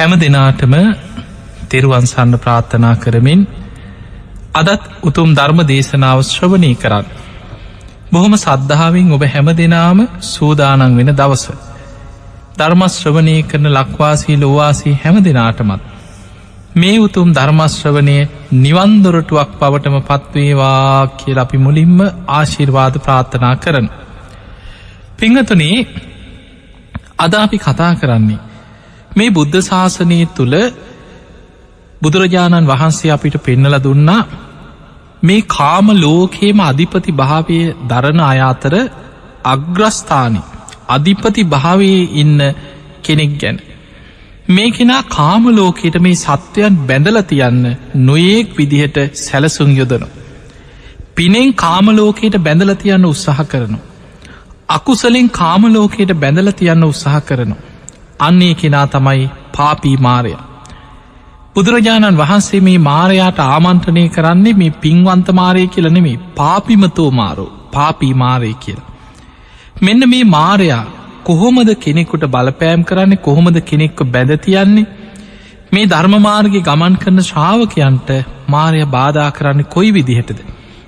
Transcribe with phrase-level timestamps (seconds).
[0.00, 0.74] හැම දෙනාටම
[1.68, 3.40] තෙරුවන්සන්න ප්‍රාර්ථනා කරමින්
[4.54, 7.06] අදත් උතුම් ධර්ම දේශනාව ශ්‍රවණී කරන්න.
[8.10, 9.98] බොහොම සද්ධාවෙන් ඔබ හැම දෙනාම
[10.30, 11.44] සූදානන් වෙන දවස.
[12.58, 15.80] ධර්මශ්‍රවනය කරන ලක්වාසී ලොවාසී හැම දෙනාටමත්.
[16.74, 18.18] මේ උතුම් ධර්මශ්‍රවනය
[18.56, 21.98] නිවන්දොරටුවක් පවටම පත්වේවා කියල අපි මුලින්ම
[22.30, 23.86] ආශිර්වාද ප්‍රාර්ථනා කරන.
[25.18, 25.76] පිංහතුනේ
[27.18, 28.44] අද අපි කතා කරන්නේ.
[29.10, 30.56] මේ බුද්ධ ශාසනය තුළ
[32.02, 34.20] බුදුරජාණන් වහන්සේ අපිට පෙන්නල දුන්නා
[35.22, 37.58] මේ කාම ලෝකේම අධිපති භාවය
[37.88, 38.74] දරණ අයාතර
[39.44, 40.42] අග්‍රස්ථානි
[40.88, 42.38] අධිපති භාවයේ ඉන්න
[43.02, 43.58] කෙනෙක් ගැන.
[44.48, 47.62] මේ කෙනා කාම ලෝකයට මේ සත්වයන් බැඳල තියන්න
[48.00, 50.08] නොයෙක් විදිහට සැලසුන් යොදනු.
[51.16, 53.78] පිනෙන් කාමලෝකයට බැඳල තියන්න උත්සාහ කරනු.
[54.68, 57.56] අකුසලින් කාමලෝකයට බැඳල තියන්න උත්සාහ කරනු.
[58.20, 60.32] අන්නේ කෙනා තමයි පාපී මාරය.
[61.54, 68.88] බුදුරජාණන් වහන්සේ මේ මාරයාට ආමන්ත්‍රණය කරන්නේ මේ පින්වන්ත මාරය කියලනෙමේ පාපිමතෝ මාරෝ පාපී මාරය කියලා.
[69.82, 70.84] මෙන්න මේ මාරයා
[71.24, 74.86] කොහොමද කෙනෙකුට බලපෑම් කරන්නේ කොහොමද කෙනෙක්ක බැඳතියන්නේ
[75.72, 78.10] මේ ධර්මමාර්ග ගමන් කරන ශ්‍රාවකයන්ට
[78.48, 80.40] මාරය බාධා කරන්න කොයි විදිහටද.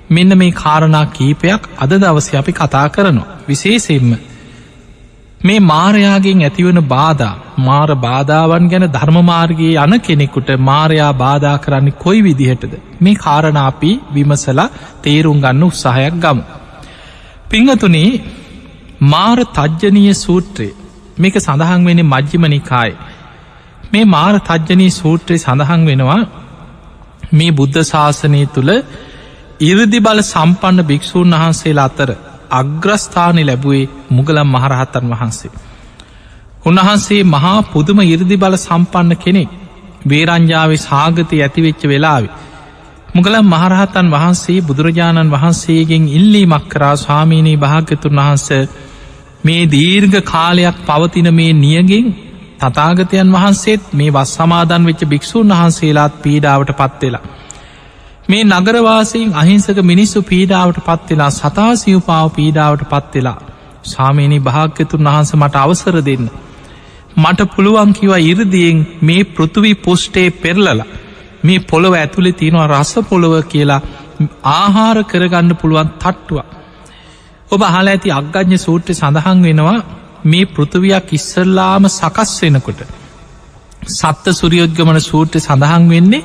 [0.09, 3.31] මෙන්න මේ කාරණා කීපයක් අද දවස අපි කතා කරනවා.
[3.47, 4.13] විශේසෙන්ම
[5.43, 12.75] මේ මාරයාගෙන් ඇතිවන බාධා මාර බාධාවන් ගැන ධර්මමාර්ගයේ යන කෙනෙකුට මාරයා බාධා කරන්නේ කොයි විදිහටද
[13.01, 14.69] මේ කාරණාපි විමසලා
[15.01, 16.43] තේරුම් ගන්න උත්සාහයක් ගමු.
[17.49, 18.21] පිංහතුනේ
[19.05, 20.69] මාර තජ්ජනීය සූත්‍රය
[21.17, 22.93] මේක සඳහන් වෙන මජ්්‍යම නිකායි.
[23.91, 26.21] මේ මාර තජ්ජනී සූත්‍රය සඳහන් වෙනවා
[27.33, 28.71] මේ බුද්ධ ශාසනය තුළ
[29.61, 32.09] ඉරදි බල සම්පන්න භික්‍ෂූන් වහන්සේලා අතර
[32.51, 35.51] අග්‍රස්ථානය ලැබුවේ මුගලම් මහරහත්තන් වහන්සේ.
[36.65, 39.49] උන්වහන්සේ මහා පුදුම ඉරදි බල සම්පන්න කෙනෙක්
[40.05, 42.29] වේරංජාවේ සාගතය ඇතිවෙච්ච වෙලාවි.
[43.13, 48.47] මුගලම් මහරහතන් වහන්සේ බුදුරජාණන් වහන්සේගෙන් ඉල්ලීමක් කරා ස්වාමීනී භාග්‍යතුන් වහන්ස
[49.43, 52.07] මේ දීර්ඝ කාලයක් පවතින මේ නියගෙන්
[52.61, 57.23] තතාගතයන් වහන්සේත් මේ වස් සමාදන් වෙච්ච භික්‍ෂූන් වහන්සේලාත් පීඩාවට පත්වෙලා.
[58.29, 63.39] මේ නගරවාසයෙන් අහිංසක මිනිස්සු පීඩාවට පත්වෙලා සතා සිව්පාව පීඩාවට පත්වෙලා
[63.85, 66.25] සාමීනි භාග්‍යතුන් වහන්ස මට අවසර දෙන්න.
[67.17, 70.87] මට පුළුවන්කිව ඉරදියෙන් මේ පෘතුවී පුෂ්ටේ පෙරලලා
[71.43, 73.81] මේ පොළොව ඇතුළෙ තියෙනවා රස පොළොව කියලා
[74.53, 76.47] ආහාර කරගන්න පුළුවන් තට්ටුවක්.
[77.51, 79.77] ඔබ හල ඇති අග්ගඥ සූට්‍ර සඳහන් වෙනවා
[80.25, 82.81] මේ පෘතුවයක් ඉස්සල්ලාම සකස් වෙනකොට.
[83.91, 86.23] සත්ත සුරියෝද්ගමන සූට්‍ර සඳහන් වෙන්නේ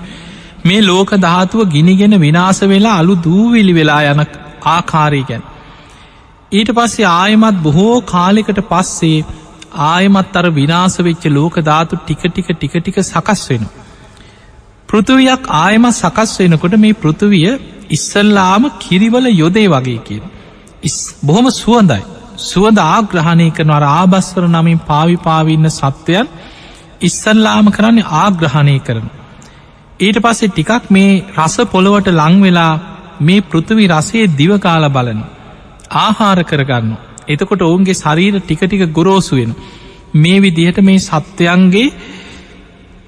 [0.64, 4.24] මේ ලෝක ධාතුව ගිනිගෙන විනාස වෙලා අලු දූවිලි වෙලා යන
[4.66, 5.42] ආකාරී ගැන.
[6.52, 9.24] ඊට පස්සේ ආයමත් බොහෝ කාලෙකට පස්සේ
[9.88, 13.66] ආයමත් අර විනාස වෙච්ච ලෝක ධාතු ටික ටික ටික ටික සකස් වෙන.
[14.88, 17.58] පෘතුවයක් ආයමත් සකස් වෙනකොට මේ පෘතුවිය
[17.90, 20.24] ඉස්සල්ලාම කිරිවල යොදේ වගේ කියන.
[21.24, 22.02] බොහොම සුවඳයි.
[22.38, 26.26] සුවඳ ආග්‍රහණය කරනවර ආබස්වර නමින් පාවිපාවින්න සත්වයන්
[27.00, 29.06] ඉස්සල්ලාම කරන්නේ ආග්‍රහණය කරන.
[30.00, 32.72] ඊට පස්සේ ටිකක් මේ රස පොළොවට ලංවෙලා
[33.20, 35.20] මේ පෘථවි රසේ දිවකාල බලන
[35.96, 36.92] ආහාර කරගන්න.
[37.28, 39.52] එතකොට ඔවුන්ගේ ශරීර ටිකටික ගොරෝසුවෙන.
[40.14, 41.94] මේ විදිහට මේ සත්‍යයන්ගේ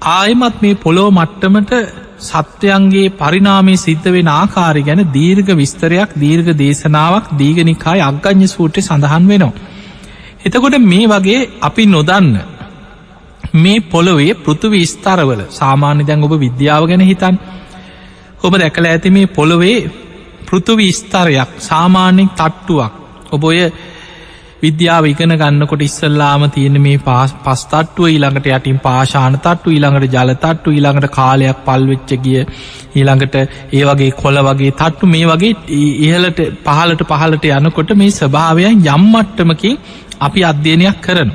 [0.09, 1.71] ආයමත් මේ පොළොව මට්ටමට
[2.21, 9.53] සත්‍යයන්ගේ පරිනාමේ සිද්ධ වෙන ආකාරි ගැන දීර්ඝ විස්තරයක් දීර්ඝ දේශනාවක් දීගනිකායි අග්ගඥ සූට්‍ර සඳහන් වෙනවා.
[10.45, 12.33] එතකොට මේ වගේ අපි නොදන්න
[13.53, 17.35] මේ පොළොවේ පෘතුව ස්ථරවල සාමාන්‍ය දැන් ඔබ විද්‍යාව ගැන හිතන්
[18.43, 19.77] ඔබ දැකළ ඇති මේ පොළොවේ
[20.47, 22.93] පෘතුවි ස්ථරයක් සාමාන්‍යෙන් තට්ටුවක්.
[23.31, 23.59] ඔබ ඔය
[24.61, 31.07] විද්‍යාව ඉගෙන ගන්නකොට ඉස්සල්ලාම තියෙන මේ පාස් පස්තට්ටුව ඊළඟට යටින් පාශාන තට්ටු ඊළඟට ජලතට්ටු ඊළඟට
[31.09, 32.41] කාලයක් පල්වෙච්ච ගිය
[32.95, 33.35] ඊළඟට
[33.73, 35.53] ඒ වගේ කොල වගේ තට්ටු මේ වගේ
[36.01, 39.79] ඉහලට පහලට පහලට යනකොට මේ ස්භාවයන් යම්මට්ටමකින්
[40.19, 41.31] අපි අධ්‍යයනයක් කරන.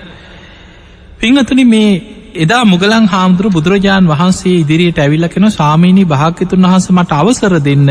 [1.18, 1.90] පිංහතුනි මේ
[2.36, 7.88] එදා මුගලන් හාමුදුරු බුදුරජාණන් වහන්සේ ඉදිරියට ඇවිල්ල කෙන සාමීනී භාක්‍යතුන් වහස මට අවසර දෙන්න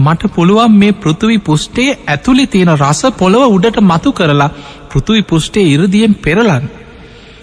[0.00, 4.50] මට පුළුවන් මේ පෘතුවි පුෂ්ටේ ඇතුළි තියෙන රස පොළොව උඩට මතු කරලා
[4.90, 6.66] පෘතුවි පුෂ්ටේ ඉරදියෙන් පෙරලන්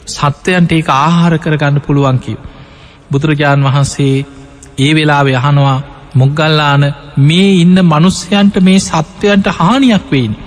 [0.08, 2.38] සත්‍යයන්ට ඒක ආහාර කරගන්න පුළුවන්කිව.
[3.12, 4.16] බුදුරජාණන් වහන්සේ
[4.78, 5.84] ඒ වෙලාව යහනවා
[6.16, 6.84] මොග්ගල්ලාන
[7.20, 10.38] මේ ඉන්න මනුස්්‍යයන්ට මේ සත්වයන්ට හානියක් වෙයිනි.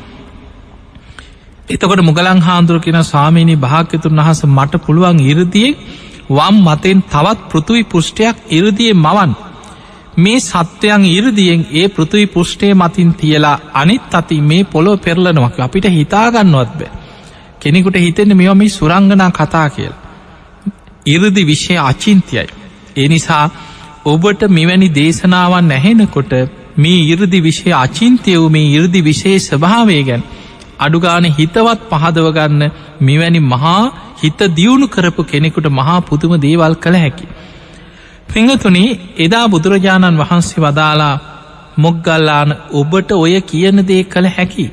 [1.68, 5.74] එතකොට මුගලං හාන්දුර කියෙන ස්වාමීණී භාක්‍යතුන් වහස මට පුළුවන් ඉරදියෙන්
[6.30, 9.32] වම් මතෙන් තවත් පෘතුවි පුෂ්ටයක් ඉරදිය මවන්.
[10.16, 16.72] මේ සත්වයන් ඉරදියෙන් ඒ පෘතුවි පුෂ්ටේ මතින් තියලා අනිත් අති මේ පොළො පෙරලනවක් අපිට හිතාගන්නවත්
[16.74, 16.90] බෑ.
[17.60, 20.02] කෙනෙකුට හිතෙන්න මෙම මේ සුරංගනා කතා කියලා.
[21.06, 22.46] ඉරදි විශ්ෂය අචින්තියයි.
[22.96, 23.44] ඒ නිසා
[24.04, 26.32] ඔබට මෙවැනි දේශනාවන් නැහෙනකොට
[26.76, 30.22] මේ ඉරදි විෂය අචින්තය වූ මේ ඉරදි විශේ ස්භාවය ගැන්
[30.78, 32.62] අඩුගාන හිතවත් පහදවගන්න
[33.00, 33.82] මෙවැනි මහා
[34.17, 37.26] හිත දියුණු කරපු කෙනෙකුට මහා පුදුම දේවල් කළ හැකි.
[38.28, 41.14] පිංහතුනේ එදා බුදුරජාණන් වහන්සේ වදාලා
[41.76, 44.67] මොග්ගල්ලාන ඔබට ඔය කියන දේ කළ හැකි.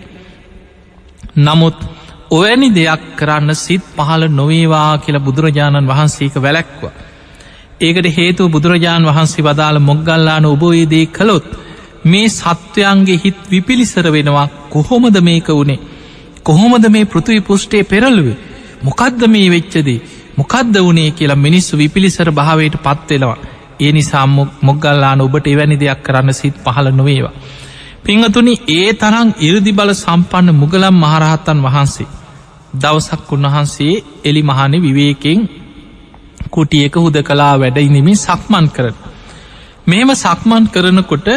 [1.38, 1.78] නමුත්
[2.32, 6.84] ඔවැනි දෙයක් කරන්න සිත් පහළ නොවේවා කියලා බුදුරජාණන් වහන්සේක වැලැක්ව.
[7.82, 11.48] ඒකට හේතුව බුදුරජාණන් වහන්සේ වදාළ මොග්ගල්ලාන ඔබෝයේදේ කළොත්
[12.04, 15.80] මේ සත්වයන්ගේ හිත් විපිලිසර වෙනවා කොහොමද මේක වුණේ
[16.44, 18.38] කොහොමද මේ පෘතුවි පුෂ්ටේ පෙරල්ුවේ
[18.84, 20.00] මොකක්ද මේ වෙච්චදී
[20.38, 23.38] මොකක්ද වනේ කියලා මිනිස්සු විපිලිසර භාවයට පත්වෙනවා
[23.80, 24.26] ඒ නිසා
[24.62, 27.34] මොග්ගල්ලාන ඔබට එවැනි දෙයක් කරන්න සිත් පහල නොවේවා.
[28.04, 32.08] පිංහතුනි ඒ තරං ඉරදි බල සම්පන්න මුගලම් මහරහත්තන් වහන්සේ.
[32.76, 35.42] දවසක් උන්වහන්සේ එලි මහන විවේකෙන්
[36.50, 38.96] කුටියක හුද කලා වැඩයිනිමින් සක්මන් කරන.
[39.88, 41.28] මෙම සක්මන් කරනකොට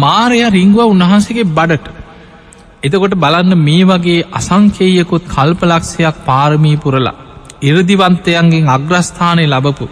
[0.00, 2.01] මාරය රිංගුව උන්වහන්සේගේ බඩට.
[2.82, 7.20] එතකොට බලන්න මේ වගේ අසංකේයකොත් කල්පලක්ෂයක් පාරමී පුරලා.
[7.62, 9.84] ඉරදිවන්තයන්ගෙන් අග්‍රස්ථානය ලබපු.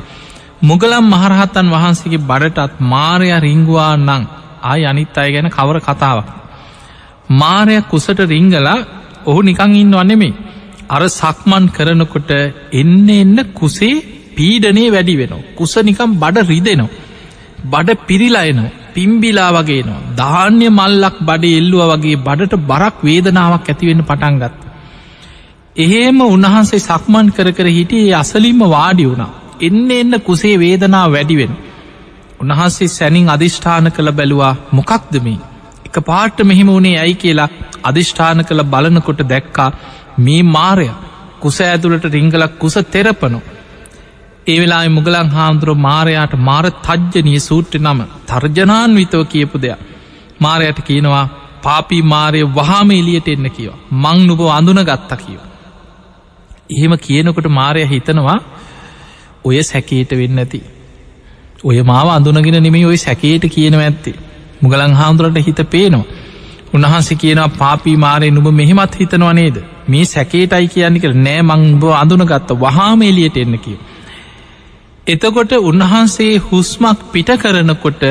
[0.63, 4.23] මුගලම් මහරහත්තන් වහන්සේගේ බඩටත් මාරය රිංගවා නං
[4.63, 6.29] ආය අනිත් අය ගැන කවර කතාවක්.
[7.33, 8.79] මාරය කුසට රිංගලා
[9.25, 10.39] ඔහු නිකං ඉන්න වන්නෙමේ.
[10.89, 12.31] අර සක්මන් කරනකොට
[12.73, 13.95] එන්න එන්න කුසේ
[14.37, 15.47] පීඩනේ වැඩි වෙනවා.
[15.57, 16.95] කුස නිකම් බඩ රිදෙනවා.
[17.65, 18.80] බඩ පිරිලායනවා.
[18.95, 20.01] පිම්බිලා වගේනවා.
[20.17, 24.55] ධාන්‍ය මල්ලක් බඩ එල්ලුව වගේ බඩට බරක් වේදනාවක් ඇතිවෙන්න පටන්ගත්.
[25.77, 29.31] එහෙම උන්වහන්සේ සක්මන් කර කර හිටියේ අසලින්ම වාඩි වුණා.
[29.61, 31.53] එන්න එන්න කුසේ වේදනා වැඩිවෙන්.
[32.41, 35.39] උන්වහන්සේ සැනින් අධිෂ්ඨාන කළ බැලුවා මොකක්දමී.
[35.87, 37.49] එක පාට්ට මෙහෙම වුණේ ඇයි කියලා
[37.83, 39.71] අධිෂ්ඨාන කළ බලනකොට දැක්කා
[40.19, 40.89] මේ මාරය
[41.41, 43.41] කුස ඇතුළට රිංගලක් කුස තෙරපනු.
[44.47, 49.81] ඒ වෙලා මුගලන් හාමුදුරුව මාරයාට මාර තජ්ජනය සූට්‍ර නම තර්ජනාන්විතව කියපු දෙයක්.
[50.41, 51.27] මාරයට කියනවා
[51.63, 53.73] පාපී මාරය වහාම එලියට එන්න කියව.
[53.95, 55.41] මං නුබ අඳුන ගත්ත කියව.
[56.71, 58.39] එහෙම කියනකොට මාරය හිතනවා
[59.45, 60.61] ඔය සැකේට වෙන්න ඇති.
[61.65, 64.17] ඔය මාව අඳුනගෙන නෙමේ ඔය සැකේට කියනව ඇත්තේ.
[64.63, 66.09] මුගලං හාමුදුරට හිත පේනවා.
[66.73, 69.57] උන්වහන්සේ කියනවා පාපී මාරය නුබ මෙහෙමත් හිතනවා නේද
[69.89, 73.79] මේ සැකේටයි කියන්නක නෑ මංබ අඳුන ගත්ත වහාම එලියට එන්න කිය.
[75.07, 78.03] එතකොට උන්වහන්සේ හුස්මක් පිට කරනකොට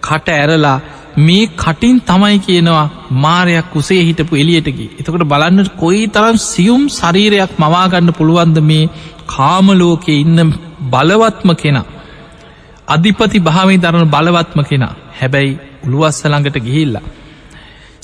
[0.00, 0.78] කට ඇරලා
[1.18, 4.86] මේ කටින් තමයි කියනවා මාරයක් කුසේ හිටපු එලියටකි.
[4.98, 8.90] එතකොට බලන්න කොයි තරම් සියුම් ශරීරයක් මවාගන්න පුළුවන්ද මේ
[9.26, 10.52] කාමලෝකෙ ඉන්න
[10.86, 11.86] බලවත්ම කෙනා.
[12.88, 17.06] අධිපති භාවේ දරන බලවත්ම කෙනා හැබැයි උළුවස්සළඟට ගිහිල්ලා.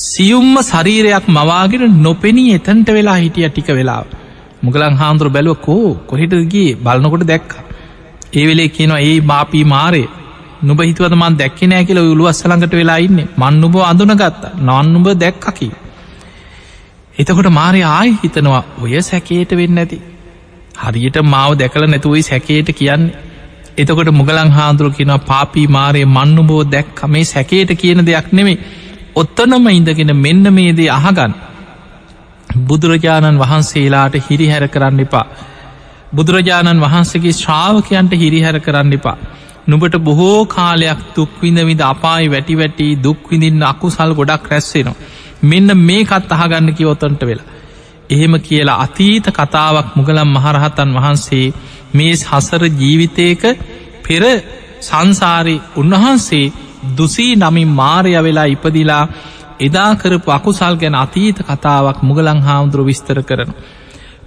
[0.04, 4.02] සියුම්ම ශරීරයක් මවාගෙන නොපෙනී එතැන්ට වෙලා හිටිය ටික වෙලා.
[4.62, 7.50] මුගලන් හාන්දුර බැලුව කෝ කොහිටගේ බලනකොට දැක්ක.
[8.34, 10.02] ඒ වෙලේ කියනවා ඒ මාපී මාරය
[10.62, 13.20] නුබ හිතුවද මන් දැක්ක නෑ කියල උළුවස්සළඟට වෙලා ඉන්න?
[13.36, 14.44] මන්නුබ අඳුනගත්ත.
[14.60, 15.68] නන්නුබ දැක්කකි.
[17.16, 19.98] එතකොට මාරය ආය හිතනවා ඔය සැකේට වෙන්න ඇති
[20.80, 23.04] හරියට මාව දැකල නැතුවයි සැකේට කියන්න.
[23.78, 28.58] එතකොට මුගලං හාදුරු කියෙන පාපී මාරය මන්නු බෝ දැක් මේ සැකේට කියන දෙයක් නෙමේ
[29.16, 31.34] ඔත්තනම ඉඳගෙන මෙන්න මේදේ අහගන්න.
[32.60, 35.26] බුදුරජාණන් වහන්සේලාට හිරිහැර කරන්න එපා.
[36.12, 39.16] බුදුරජාණන් වහන්සේගේ ශ්‍රාවකයන්ට හිරිහැර කරන්න එපා.
[39.66, 44.96] නුබට බොහෝ කාලයක් දුක්විඳ විද අපායි වැටි වැටි දුක්විඳින්න අකුසල් ගොඩක් රැස්සෙනවා
[45.44, 47.50] මෙන්න මේකත් අහගන්න කිවොතොන්ට වෙලා.
[48.10, 51.46] එහෙම කියලා අතීත කතාවක් මුගලම් මහරහතන් වහන්සේ
[51.94, 53.42] මේ හසර ජීවිතයක
[54.02, 54.22] පෙර
[54.82, 56.52] සංසාරය උන්වහන්සේ
[56.92, 59.04] දුසී නමින් මාරය වෙලා ඉපදිලා
[59.60, 63.50] එදාකරපු අකුසල් ගැන අතීත කතාවක් මුගලං හාමුදුරුව විස්තර කරන.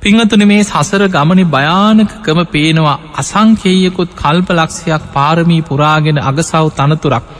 [0.01, 7.31] පිංහතුන මේ සසර ගමනි භයානකකම පේනවා අසංකේයකුත් කල්ප ලක්ෂයක් පාරමී පුරාගෙන අගසව් තනතුරක්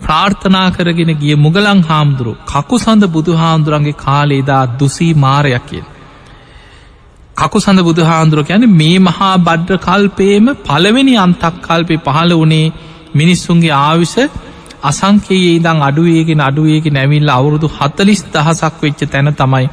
[0.00, 5.86] ප්‍රාර්ථනා කරගෙන ගිය මුගලං හාමුදුරු කකු සඳ බුදු හාමුදුරන්ගේ කාලේදා දුසී මාරයක් කියෙන්.
[7.36, 12.66] කකු සඳ බුදු හාමුදුරුව යැන මේ මහා බඩ්්‍ර කල්පේම පළවෙනි අන්තක් කල්පේ පහළ වනේ
[13.14, 14.14] මිනිස්සුන්ගේ ආවිස
[14.82, 19.66] අසංකයේ ඉදං අඩුවේගෙන අඩුවේගෙන නැවිල්ල අවුරුදු හතලිස් දහසක් වෙච්ච තැන තමයි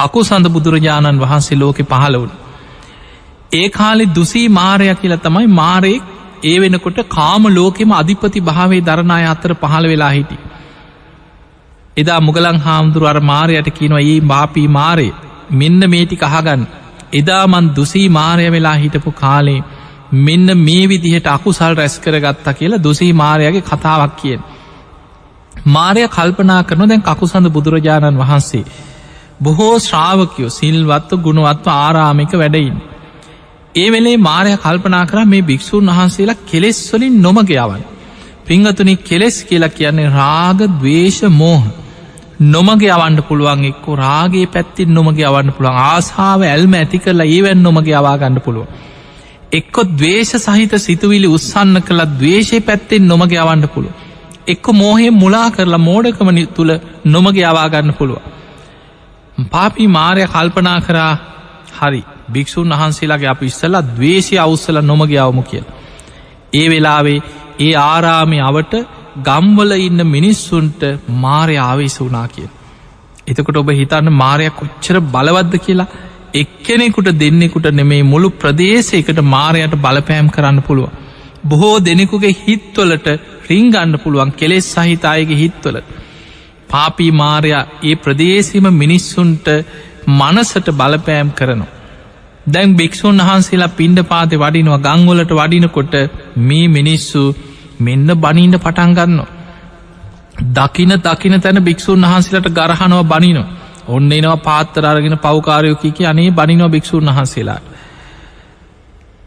[0.00, 2.30] කකු සඳ බුදුරජාණන් වහන්සේ ලෝකෙ පහළවුන්.
[3.52, 6.02] ඒ කාලෙ දුසී මාරය කියල තමයි මාරයෙක්
[6.44, 10.36] ඒ වෙනකොට කාම ලෝකෙම අධිපති භාවේ දරණය අතර පහළ වෙලා හිටි.
[11.96, 15.08] එදා මුගලං හාමුදුරු අර මාරයට කියනවා ඒ මාපී මාරය
[15.52, 16.62] මෙන්න මේටි කහගන්න
[17.12, 19.60] එදාමන් දුසී මාරය වෙලා හිටපු කාලේ
[20.20, 24.40] මෙන්න මේ විදිහට අකුසල් රැස් කරගත්තා කියලා දුසී මාරයගේ කතාවක් කියෙන්.
[25.68, 28.64] මාරය කල්පනා කරන දැන් කකුසඳ බුදුරජාණන් වහන්සේ.
[29.40, 32.76] බොහෝ ශ්‍රාවකයෝ සිල්වත්ව ගුණවත්ව ආරාමික වැඩයින්.
[33.74, 37.82] ඒ වෙලේ මාරය කල්පනා කර මේ භික්‍ෂූන් වහන්සේලා කෙලෙස් වලින් නොමගයාවන්.
[38.46, 41.62] පිංහතුනි කෙලෙස් කියලා කියන්නේ රාග දවේශ මෝහ
[42.46, 47.94] නොමගේ අවන්ඩ පුළුවන් එක්කෝ රාගේ පැත්තින් නොමගේ අවන්න පුළුවන් ආසාාව ඇල්ම ඇති කරලා ඒවැන් නොමගේ
[47.94, 48.66] අවාගන්න පුළුව.
[49.52, 53.92] එක්කො දවේශ සහිත සිතුවිලි උත්සන්න කළ දවේශය පැත්තෙන් නොමගේ අවන්ඩ පුළුව.
[54.48, 56.72] එක්ක මෝහේ මුලා කරලා මෝඩකමනි තුළ
[57.06, 58.20] නොමගේ අවාගන්න පුළුව.
[59.46, 61.12] පාපී මාරය කල්පනා කරා
[61.78, 65.66] හරි භික්‍ෂූන් වහන්සේලාගේ අප ඉස්සල්ලා දවේශය අවස්සල නොමගේ අවමු කියල.
[66.54, 67.18] ඒ වෙලාවේ
[67.60, 68.74] ඒ ආරාමි අවට
[69.18, 70.82] ගම්වල ඉන්න මිනිස්සුන්ට
[71.18, 72.48] මාරය ආවේශ වනා කිය.
[73.26, 75.88] එතකොට ඔබ හිතන්න මාරයක් කොච්චර බලවද්ද කියලා
[76.34, 80.90] එක්කෙනෙකුට දෙන්නෙකුට නෙමේ මුළු ප්‍රදේශයකට මාරයට බලපෑම් කරන්න පුළුව.
[81.44, 83.08] බොහෝ දෙනෙකුගේ හිත්වලට
[83.50, 85.76] රිංගන්න පුළුවන් කෙලෙස් සහිතායගේ හිත්වල.
[86.70, 89.46] පාපී මාරයා ඒ ප්‍රදේශීම මිනිස්සුන්ට
[90.10, 91.70] මනසට බලපෑම් කරනවා.
[92.46, 95.94] දැන් භික්‍ෂූන් වහන්සේලා පින්ඩ පාති වඩිනවා ගංවලට වඩිනකොට
[96.38, 97.22] මේ මිනිස්සු
[97.78, 99.20] මෙන්න බනින්ට පටන්ගන්න.
[100.48, 103.46] දකින දකින තැන භික්‍ෂූන් වහන්සේලට ගරහනව බනිනෝ
[103.88, 107.64] ඔන්න එනවා පාත්තර අරගෙන පවකාරයෝකික අනේ බනිනෝ භික්‍ෂූන් වහන්සේලාට.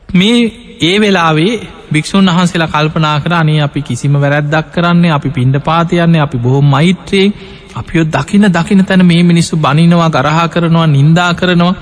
[0.09, 0.39] මේ
[0.81, 1.53] ඒ වෙලාවේ
[1.93, 7.33] භික්‍ෂූන් වහන්සේලා කල්පනා කර අනේ අපි කිසිම වැරැද්දක් කරන්නේ අපි පින්ඩ පාතියන්නේ අපි බොහෝ මෛත්‍රයේ
[7.75, 11.73] අපියෝ දකින දකින තැන මේ මිනිස්සු බනිනවා ගරහා කරනවා නින්දා කරනවා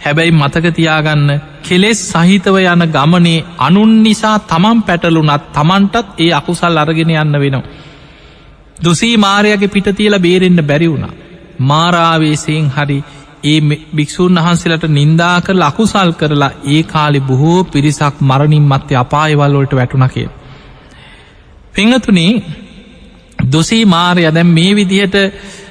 [0.00, 1.30] හැබැයි මතකතියාගන්න
[1.62, 7.68] කෙලෙස් සහිතව යන ගමනේ අනුන් නිසා තමන් පැටලුනත් තමන්ටත් ඒ අකුසල් අරගෙන යන්න වෙනවා.
[8.78, 11.14] දුසී මාරයගේ පිට තියල බේරෙන්න්න බැරි වුණා.
[11.60, 12.98] මාරාවේසයෙන් හරි
[13.46, 13.58] ඒ
[13.96, 20.28] භික්‍ෂූන් වහන්සේලට නින්දා කර ලකුසල් කරලා ඒ කාලි බොහෝ පිරිසක් මරණින් මත්තේ අපායවල්ලොට වැටුණ කිය.
[21.72, 22.32] පංහතුනේ
[23.46, 25.16] දොසී මාරය දැම් මේ විදිහට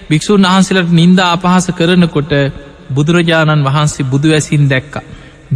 [0.10, 2.34] භික්‍ෂූන් වහන්සේලට නින්දා අපහස කරනකොට
[2.90, 4.96] බුදුරජාණන් වහන්සේ බුදු වැසින් දැක්ක.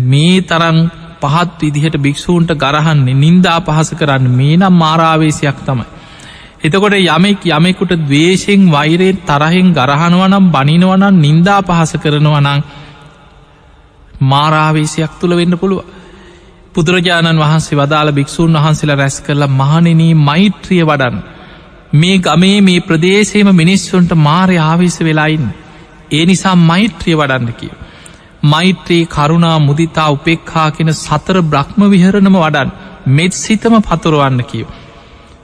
[0.04, 0.80] මේ තරන්
[1.22, 5.86] පහත් විදිහට භික්‍ෂූන්ට ගරහන්නේ නින්දා පහස කරන්න මේ නම් මාරාවේශයක් තමයි.
[6.62, 12.64] එතකොට යමෙක් යමෙකුට දවේශෙන් වෛරයෙන් තරහෙන් ගරහනුවනම් බනිනවනම් නින්දා පහස කරනවනං
[14.24, 15.86] මාරාවේශයක් තුළ වෙන්න පුළුව.
[16.76, 21.18] බුදුරජාණන් වහන්සේ වදාළ භික්‍ෂූන් වහන්සේලා රැස් කරලා මහනිනී මෛත්‍රිය වඩන්.
[21.94, 25.48] මේ ගමේ මේ ප්‍රදේශයම මිනිස්සුන්ට මාරය ආවේශ වෙලායින්න.
[26.12, 27.74] ඒ නිසා මෛත්‍රිය වඩන්න කිය.
[28.44, 32.70] මෛත්‍රී කරුණා මුදිතා උපෙක්හා කෙන සතර බ්‍රහ්ම විහරණම වඩන්
[33.08, 34.68] මෙත් සිතම පතුරුවන්න කියව.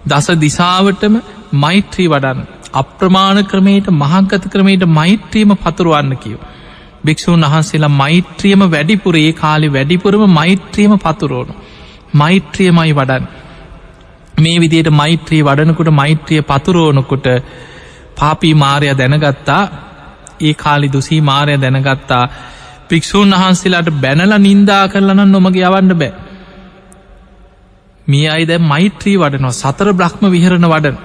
[0.06, 1.16] දස දිසාවටම
[1.56, 2.42] මෛත්‍රී වඩන්
[2.74, 6.40] අප්‍රමාණ ක්‍රමයට මහංකත ක්‍රමයට මෛත්‍රියම පතුරුවන්න කියව.
[7.06, 11.54] භික්‍ෂූන් වහන්සේලා මෛත්‍රියම වැඩිපුර ඒ කාලි වැඩිපුරම මෛත්‍රියම පතුරෝනු.
[12.14, 13.24] මෛත්‍රියමයි වඩන්.
[14.38, 17.28] මේ විදියට මෛත්‍රී වඩනකුට මෛත්‍රිය පතුරෝනකොට
[18.16, 19.64] පාපී මාරය දැනගත්තා
[20.42, 22.24] ඒ කාලි දුසී මාරය දැනගත්තා
[22.88, 26.14] පික්‍ෂූන් වහන්සේලාට බැනල නින්දා කරලන නොමග යවන්න බෑ.
[28.08, 30.98] මේ අයිද මෛත්‍රී වඩනවා සතර බ්‍රහ්ම විහරණ වඩන.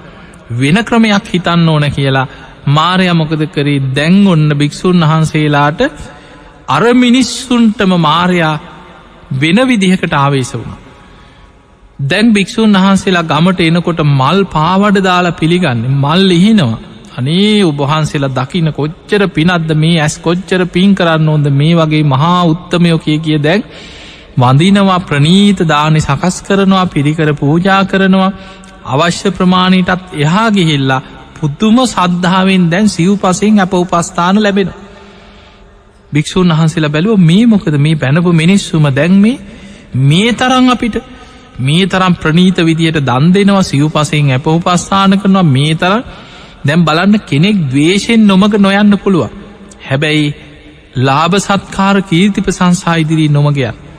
[0.52, 2.26] වෙන ක්‍රමයක් හිතන්න ඕන කියලා
[2.68, 3.80] මාරය මොකද කරේ?
[3.90, 5.80] දැන් ඔන්න භික්‍ෂූන් වහන්සේලාට
[6.68, 8.52] අර මිනිස්සුන්ටම මාරයා
[9.34, 10.76] වෙන විදිහකට ආවේශ වුණ.
[12.02, 16.78] දැන් භික්‍ෂූන් වහන්සේලා ගමට එනකොට මල් පාවඩ දාලා පිළිගන්න මල් ලිහිනවා.
[17.18, 22.98] අනේ උබහන්සේලා දකින්න කොච්චර පිනත්ද මේ ඇස් කොච්චර පින් කරන්න ඕොද මේ වගේ මහා උත්තමයෝ
[22.98, 23.64] කිය කිය දැන්
[24.40, 28.30] වඳිනවා ප්‍රනීත දානෙ සකස් කරනවා පිරිකර පූජා කරනවා
[28.86, 31.00] අවශ්‍ය ප්‍රමාණයටත් එහා ගිහිල්ලා
[31.36, 34.70] පුද්දුම සද්ධාවෙන් දැන් සිව් පසෙන් අප උපස්ථාන ලැබෙන.
[36.12, 39.36] භික්‍ෂූන් වහන්සේලා බැලුව මේ මොකද මේ පැනපු මිනිස්සුම දැන්මේ
[40.02, 40.96] මේ තරං අපිට
[41.60, 46.02] මේ තරම් ප්‍රනීත විදියට දන් දෙෙනවා සිව් පසෙන් ඇප උපස්ථාන කරනවා මේ තරම්
[46.64, 49.28] දැම් බලන්න කෙනෙක් දවේශයෙන් නොමග නොයන්න පුළුව.
[49.82, 50.34] හැබැයි
[50.98, 53.89] ලාභ සත්කාර කීර්ති ප්‍රසංසා ඉදිරී නොමගයක්.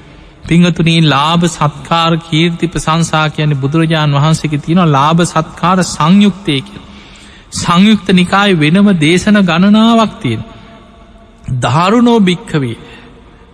[0.47, 6.71] පිංහතුනී ලාභ සත්කාර කීර්ති ප්‍රසංසා කියන බුදුරජාණන් වහන්සේක තියෙන ලාභ සත්කාර සංයුක්තයක.
[7.53, 10.41] සංයුක්ත නිකාය වෙනම දේශන ගණනාවක් තියෙන.
[11.59, 12.75] ධාරුණෝ භික්කවේ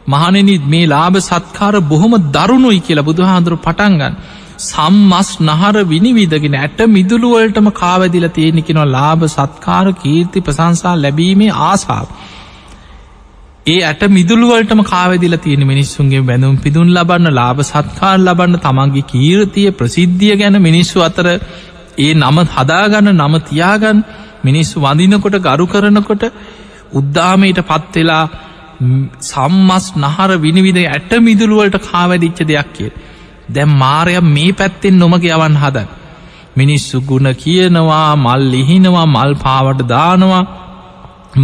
[0.07, 4.15] මහනෙනත් මේ ලාභ සත්කාර බොහොම දරුණුයි කියලා බුදුහාන්දුරු පටන්ගන්න.
[4.59, 12.07] සම්මස් නහර විනිවිදගෙන ඇට මිදුළුවලටම කාවදිල තියෙනෙකෙනවා ලාභ සත්කාර කීර්ති ප්‍රසංසා ලැබීමේ ආසාාව.
[13.67, 20.35] ඒ ඇට මිදුළුවලටම කාවදිල තියෙන මිනිස්සුන්ගේ බැඳුම් පිදුන් ලබන්න ලාභ සත්කාර ලබන්න තමන්ගේ කීර්තිය ප්‍රසිද්ධිය
[20.35, 21.27] ගැන මිනිස්සු අතර
[21.97, 23.99] ඒ නම හදාගන්න නම තියාගන්න
[24.43, 26.23] මිනිස්සු වඳිනකොට ගරු කරනකොට
[26.93, 28.23] උද්දාමයට පත්වෙලා
[29.23, 32.91] සම්මස් නහර විනිවිද ඇට මිදුළුවලට කාවැදිච්ච දෙයක් කිය.
[33.49, 35.87] දැම් මාරය මේ පැත්තෙන් නොමග යවන් හදන්.
[36.55, 40.43] මිනිස්සු ගුණ කියනවා මල් ලිහිනවා මල් පාවට දානවා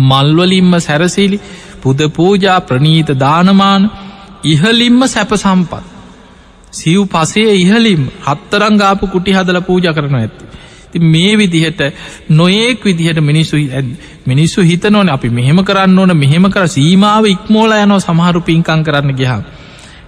[0.04, 1.38] මල්වලින්ම සැරසිලි
[1.84, 3.90] පුද පූජා ප්‍රනීත දානමාන
[4.46, 5.84] ඉහලින්ම සැප සම්පත්
[6.74, 10.46] සිව් පසේ ඉහලිම් හත්තරංගාපු කුටි හදල පූජ කරන ඇත්ති.
[10.92, 11.82] ති මේ විදිහට
[12.32, 13.58] නොයෙක් විදිහට මිනිස්සු
[14.26, 19.42] මිනිස්සු හිතනවන අපි මෙහෙම කරන්න ඕන මෙහෙම කර සීමාව ඉක්මෝල යනෝ සමහරු පින්කං කරන්න ගිහා.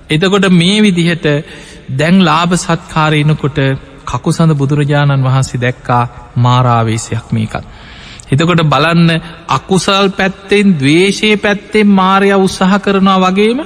[0.09, 1.25] එතකොට මේ විදිහට
[1.91, 3.59] දැන් ලාභ සත්කාරයනකොට
[4.05, 6.03] කකුසඳ බුදුරජාණන් වහන්සේ දැක්කා
[6.37, 7.65] මාරාවේශයක් මේකත්.
[8.27, 9.09] එතකොට බලන්න
[9.49, 13.59] අකුසල් පැත්තෙන් දවේශය පැත්තෙන් මාරය උත්සාහ කරනවා වගේම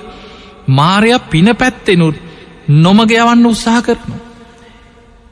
[0.69, 2.15] මාරයක් පින පැත්තෙනුත්
[2.67, 4.19] නොමග යවන්න උත්සාහ කරනවා.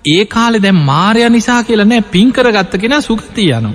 [0.05, 3.71] ඒ කාලෙ දැම් මාරය නිසා කියලනෑ පින් කරගත්ත කෙන සුගතිය යනු.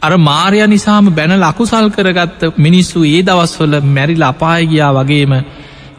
[0.00, 5.32] අර මාරය නිසාම බැන ලකුසල් කරගත්ත මිනිස්සු ඒ දවස්වල මැරිල අපාය ගියා වගේම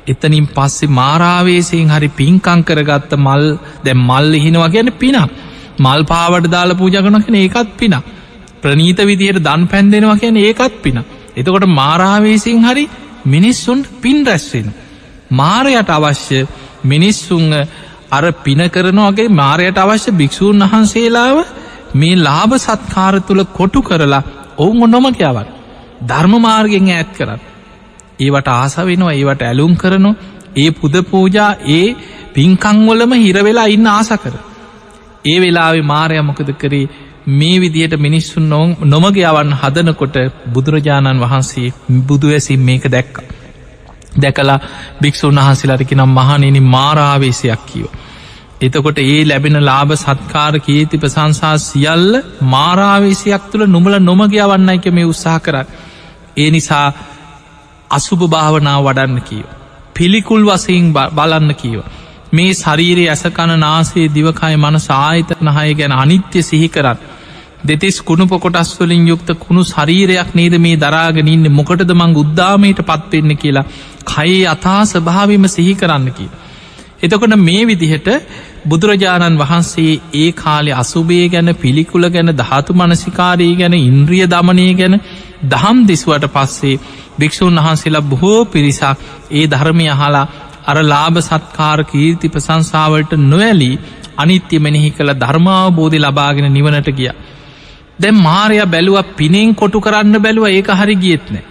[0.08, 3.46] එතනින් පස්සේ මාරාවේසයෙන් හරි පින්කං කරගත්ත මල්
[3.84, 5.32] දැ මල් හිනවා ගැන පිනක්
[5.78, 8.15] මල් පාවට දාල පූජගනකෙන ඒකත් පිනක්
[8.66, 10.98] ප්‍රනීත විදියට දන් පැන්දෙනවා කියන ඒකත් පින.
[11.36, 12.86] එතකොට මාරාවේසින් හරි
[13.26, 14.70] මිනිස්සුන් පින් රැස්වෙන
[15.32, 16.40] මාරයට අවශ්‍ය
[16.86, 17.46] මිනිස්සුන්
[18.12, 21.38] අර පින කරනවාගේ මාරයට අවශ්‍ය භික්‍ෂූන් වහන්සේලාව
[21.96, 24.24] මේ ලාභ සත්කාර තුළ කොටු කරලා
[24.58, 25.50] ඔවුන් ඔන්නොමකයාවත්
[26.04, 27.42] ධර්ම මාර්ගෙන් ඇත් කරන්න
[28.20, 30.12] ඒවට ආස වෙනවා ඒවට ඇලුම් කරනු
[30.56, 31.88] ඒ පුද පූජා ඒ
[32.34, 34.36] පින්කංවලම හිරවෙලා ඉන්න ආස කර.
[35.26, 36.90] ඒ වෙලාවෙ මාරය මොකද කරේ?
[37.28, 40.16] මේ විදියට මිනිස්සුන් නො නොමගයාවන් හදනකොට
[40.54, 43.16] බුදුරජාණන් වහන්සේ බුදුවැසින් මේක දැක්ක.
[44.16, 44.60] දැකලා
[45.02, 47.88] භික්‍ෂූන් වහන්සේලාටකි නම් මහනෙන මාරාවේශයක් කියව.
[48.62, 52.14] එතකොට ඒ ලැබෙන ලාභ සත්කාර කීති ප්‍රසංසා සියල්ල
[52.44, 55.68] මාරාවේශයක් තුළ නොමල නොමගයවන්න එක මේ උත්සාහ කරන්න.
[56.38, 56.88] ඒ නිසා
[57.90, 59.46] අසුභ භාවනාව වඩන්න කියව.
[59.94, 61.82] පිළිකුල් වසයෙන් බලන්න කියව.
[62.32, 67.15] මේ ශරීරයේ ඇසකණ නාසේ දිවකය මන සාහිතන හය ගැන අනිත්‍ය සිහි කරන්න.
[67.66, 73.66] දෙතිස් කුණු පොකොටස්වලින් යුක්ත කුණු ශරීරයක් නේද මේ දරාගෙන ඉන්න මොකටද මං උද්දාමයට පත්වෙන්න කියලා
[74.06, 76.30] කයේ අතා ස්භාවිම සිහි කරන්න කිය.
[77.02, 78.10] එතකොට මේ විදිහට
[78.66, 84.96] බුදුරජාණන් වහන්සේ ඒ කාලෙ අසුබේ ගැන පිළිකුල ගැන ධාතු මනසිකාරී ගැන ඉන්ද්‍රිය දමනය ගැන
[85.46, 86.80] දහම් දිස්වට පස්සේ
[87.20, 90.26] භික්‍ෂූන් වහන්සේලා බොහෝ පිරිසක් ඒ ධර්මය හලා
[90.66, 93.76] අර ලාභ සත්කාර කීර්ති ප්‍රසංසාවලට නොවැලී
[94.18, 97.12] අනිත්‍ය මෙනෙහි කළ ධර්මාවබෝධි ලබාගෙන නිවනට ගිය.
[98.00, 101.44] දැම් මාරය බැලුව පිනෙන් කොටු කරන්න බැලුව ඒක හරි ගියත්නෑ.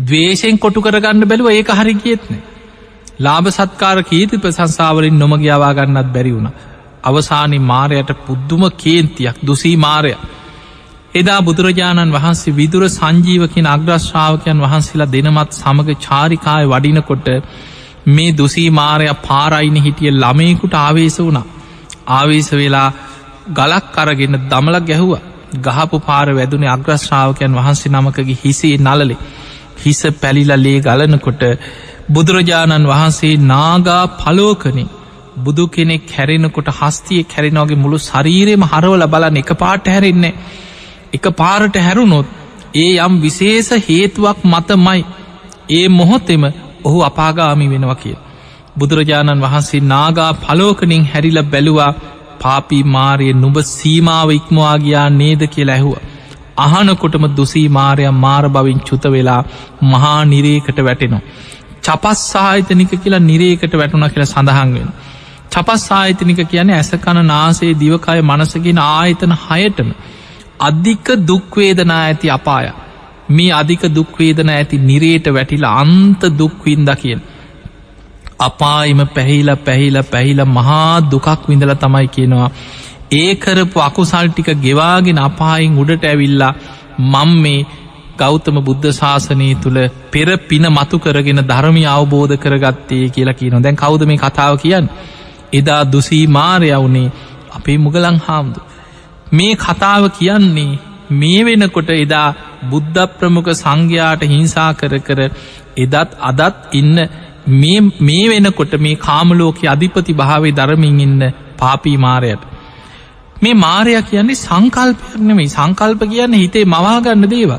[0.00, 2.42] දවේශයෙන් කොටු කරගන්න බැලුව ඒක හරි ගියත්නෑ.
[3.18, 6.50] ලාභ සත්කාර කීති ප්‍රසංසාවලින් නොමගයාවා ගන්නත් බැරි වුණ.
[7.04, 10.12] අවසානි මාරයට පුද්දුම කේන්තියක් දුසී මාරය.
[11.14, 17.28] එදා බුදුරජාණන් වහන්සේ විදුර සංජීවකින් අග්‍රශ්ාවකයන් වහන්සේලා දෙනමත් සමඟ චාරිකාය වඩිනකොට
[18.08, 21.46] මේ දුසී මාරය පාරයින හිටිය ළමයකුට ආවේශ වුණා.
[22.08, 22.88] ආවේශ වෙලා
[23.50, 25.12] ගලක් අරගෙන දමලක් ගැහුව.
[25.56, 29.18] ගහපු පාර වැදුනේ අග්‍රශ්‍රාවකයන් වහන්සේ නමකගේ හිසේ නලලේ
[29.78, 31.42] හිස පැලිලලේ ගලනකොට
[32.08, 34.88] බුදුරජාණන් වහන්සේ නාගා පලෝකනින්
[35.38, 40.34] බුදු කෙනෙක් හැරෙනකොට හස්තිය කැරෙනවාගේ මුළු ශරීරයම හරවල බලන්න එක පාට හැරෙන්නේ
[41.12, 42.26] එක පාරට හැරුණොත්
[42.74, 45.02] ඒ යම් විශේෂ හේතුවක් මතමයි.
[45.70, 46.44] ඒ මොහොතෙම
[46.84, 48.16] ඔහු අපාගාමි වෙනවා කිය.
[48.78, 51.92] බුදුරජාණන් වහන්සේ නාගා පලෝකනින් හැරිල බැලුවා
[52.42, 55.96] පාපී මාරය නුබ සීමාව ඉක්මවාගයා නේද කියලා ඇහුව.
[56.58, 59.42] අහනකොටම දුසී මාරයක් මාර බවින් චුත වෙලා
[59.84, 61.22] මහා නිරේකට වැටෙනවා.
[61.82, 64.88] චපස් සාහිතනික කියලා නිරේකට වැටුණ කියලා සඳහන්වෙන්.
[65.50, 69.94] චපස් සාහිතනික කියන ඇසකණ නාසේ දිවකය මනසගෙන ආයතන හයටම.
[70.60, 72.66] අධික දුක්වේදනා ඇති අපාය.
[73.30, 77.22] මේ අධික දුක්වේදන ඇති නිරේට වැටිලා අන්ත දුක්වින්ද කියෙන්.
[78.40, 82.50] අපායිම පැහිල පැහිල පැහිල මහා දුකක් විඳල තමයි කියනවා.
[83.14, 86.54] ඒ කරපු අකුසල් ටික ගෙවාගෙන අපායින් උඩට ඇවිල්ලා
[86.98, 87.66] මං මේ
[88.16, 89.78] ගෞතම බුද්ධ ශාසනය තුළ
[90.10, 94.88] පෙර පින මතු කරගෙන ධර්මි අවබෝධ කරගත්තේ කියලා කියන දැන් කෞද මේ කතාව කියන්න.
[95.52, 97.12] එදා දුසී මාරයවුනේ
[97.52, 98.60] අපේ මුගලං හාමුදු.
[99.32, 100.72] මේ කතාව කියන්නේ
[101.12, 102.28] මේ වෙනකොට එදා
[102.70, 105.20] බුද්ධ ප්‍රමුඛ සංඝයාට හිංසා කර කර
[105.76, 106.98] එදත් අදත් ඉන්න
[107.46, 112.42] මේ වෙනකොට මේ කාමලෝක අධිපති භාවේ ධරමින් ඉන්න පාපී මාරයට.
[113.42, 117.52] මේ මාරය කියන්නේ සංකල්පයනෙමයි සංකල්ප කියන්න හිතේ මවාගන්න දේව.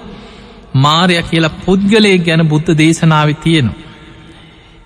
[0.75, 3.75] මාරය කියලා පුද්ගලය ගැන බුද්ධ දේශනාව තියෙනවා.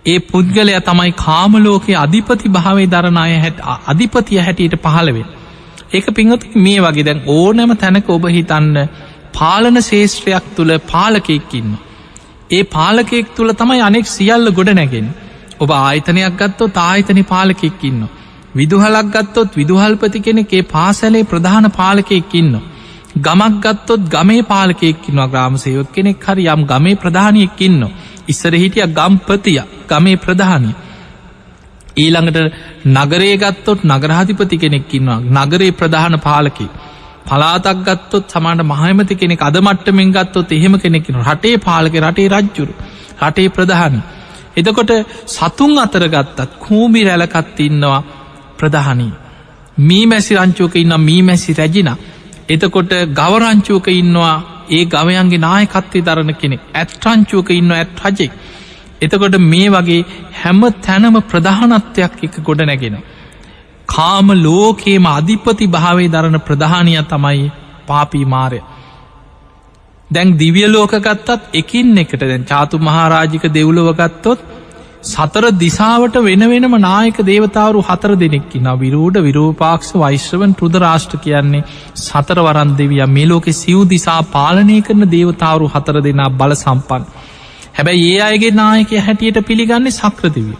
[0.05, 5.29] ඒ පුද්ගලය තමයි කාමලෝකයේ අධිපති භාවේ දරණය හැට අධිපතිය හැටියට පහළවෙන්.
[5.93, 8.77] ඒක පිංහතු මේ වගේ දැන් ඕනෑම තැනක ඔබ හිතන්න
[9.33, 11.71] පාලන ශේෂත්‍රයක් තුළ පාලකෙක්කින්න.
[12.51, 15.07] ඒ පාලකෙක් තුළ තමයි අනෙක් සියල්ල ගොඩ නැගෙන්.
[15.59, 18.01] ඔබ ආයතනයක් ගත්තොත් ආයතන පාලකෙක්කින්න.
[18.55, 22.53] විදුහලක් ගත්තොත් විදුහල්පති කෙනෙකේ පාසැලේ ප්‍රධාන පාලකෙක්කින්න.
[23.17, 27.81] ගමක් ගත්තොත් ගමේ පාලකෙක්කින්නවා ග්‍රාමසයොත් කෙනෙක් හරි යම් ගමේ ප්‍රධානයක්කින්න.
[28.27, 30.75] ඉස්සර හිටිය ගම්පතිය ගමේ ප්‍රධානී
[31.95, 32.37] ඊළඟට
[32.87, 36.67] නගරේ ගත්තොත් නගරහතිපති කෙනෙක්කින්නවා නගරේ ප්‍රධාන පාලකි
[37.25, 42.73] පලාතක් ගත්තොත් සමාට මහමති කෙනෙක් අදමට්ටමෙන් ගත්තොත් එහෙම කෙනෙකින රටේ පාලක රටේ රජ්ජුරු
[43.21, 44.03] රටේ ප්‍රධානී.
[44.57, 44.91] එතකොට
[45.27, 48.01] සතුන් අතර ගත්තත් කූමි රැලකත් ඉන්නවා
[48.57, 49.13] ප්‍රධානී.
[49.79, 51.91] මී මැසි රංචෝක ඉන්න මී මැසි රැජින
[52.49, 54.37] එතකොට ගවරංචෝක ඉන්නවා
[54.69, 56.61] ඒ ගවයන්ගේ නායකත්තේ දරණ කෙනෙක්.
[56.73, 58.31] ඇත්රංචෝක ඉන්න ඇත් රජෙක්.
[59.01, 60.01] එතකොට මේ වගේ
[60.33, 62.97] හැම තැනම ප්‍රධානත්වයක් එක ගොඩ නැගෙන
[63.91, 67.51] කාම ලෝකේම අධිපති භාවේ දරන ප්‍රධානය තමයි
[67.87, 68.61] පාපී මාරය.
[70.09, 72.23] දැන් දිවිය ලෝක ගත්තත් එකින් එකට.
[72.23, 74.49] දැන් චාතු මහාරාජික දෙව්ලව ගත්තොත්
[75.03, 81.63] සතර දිසාවට වෙන වෙනම නායක දේවතාවරු හතර දෙනෙක්කි න විරූඩ විරූපාක්ෂ වෛශ්‍රවන් ටෘද රාෂ්ට කියන්නේ
[81.97, 87.07] සතර වරන් දෙවිය මේ ලෝකෙ සිව් දිසා පාලනය කරන දේවතාවරු හතර දෙනා බල සම්පන්
[87.71, 90.59] හැබැයි ඒ අයගේ නායකය හැටියට පිළිගන්නේ සක්‍රදවිය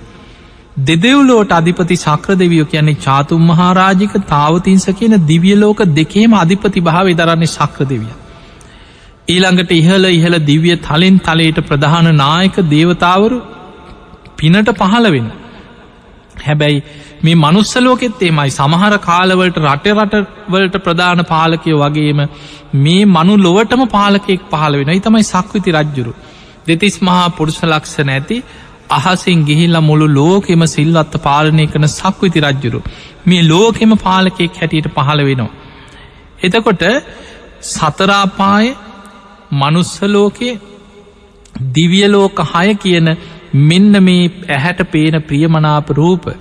[0.77, 7.85] දෙදෙව්ලෝට අධිපති සක්‍ර දෙවියෝ කියන්නේ චාතුම් මහාරාජික තාවතින්ස කියන දිවියලෝක දෙකේම අධිපති භාව දරන්නේ සක්‍ර
[7.85, 8.13] දෙවිය
[9.27, 13.37] ඊළඟට ඉහල ඉහළ දිවිය තලින් තලයට ප්‍රධාන නායක දේවතාවරු
[14.37, 15.27] පිනට පහළ වෙන.
[16.43, 16.83] හැබැයි
[17.23, 22.25] මේ මනුස්සලෝකෙත් එමයි සමහර කාලවලට රට රටවලට ප්‍රධාන පාලකය වගේම
[22.75, 26.13] මේ මනු ලොවටම පාලකෙක් පහළ වෙන තමයි සක්විති රජ්ජුරු.
[26.67, 28.43] දෙතිස් මහා පුරුෂ ලක්ෂ නැති
[28.91, 32.81] අහසින් ගිහිල්ල මුළු ලෝකෙම සිල්වත්ත පාලනය කන සක්විති රජ්ජුරු.
[33.25, 35.51] මේ ලෝකෙම පාලකෙක් හැටියට පහළ වෙනවා.
[36.39, 36.83] එතකොට
[37.67, 38.67] සතරාපාය
[39.53, 40.59] මනුස්සලෝකයේ
[41.71, 43.09] දිවියලෝක හය කියන
[43.63, 46.31] මෙන්න මේ ඇහැට පේන ප්‍රියමනාප රූප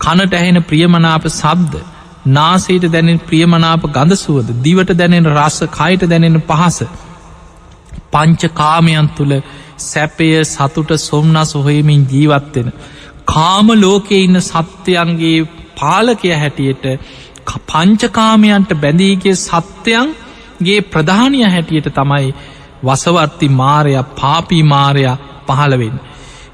[0.00, 1.82] කනට ඇහෙන ප්‍රියමනාප සබ්ද
[2.28, 6.78] නාසේට දැනෙන ප්‍රියමනාප ගඳසුවද දිවට දැනෙන රස්ස කයට දැනෙන පහස
[8.12, 9.34] පංච කාමයන් තුළ
[9.76, 12.72] සැපය සතුට සොම්නස් හොයමින් ජීවත්වෙන
[13.24, 15.36] කාම ලෝකෙ ඉන්න සත්‍යයන්ගේ
[15.76, 16.84] පාලකය හැටියට
[17.66, 22.34] පංචකාමයන්ට බැඳීගේ සත්‍යයන්ගේ ප්‍රධානය හැටියට තමයි
[22.84, 25.98] වසවර්ති මාරයා පාපී මාරයා පහළවෙන්න.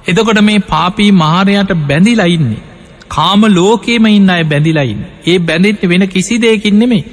[0.07, 2.63] එදකොට මේ පාපී මාරයට බැඳිලා ඉන්නේ.
[3.09, 5.03] කාම ලෝකේම ඉන්න අය බැඳිලයින්න.
[5.27, 7.05] ඒ බැඳිට වෙන කිසි දෙයකින් නෙමේ.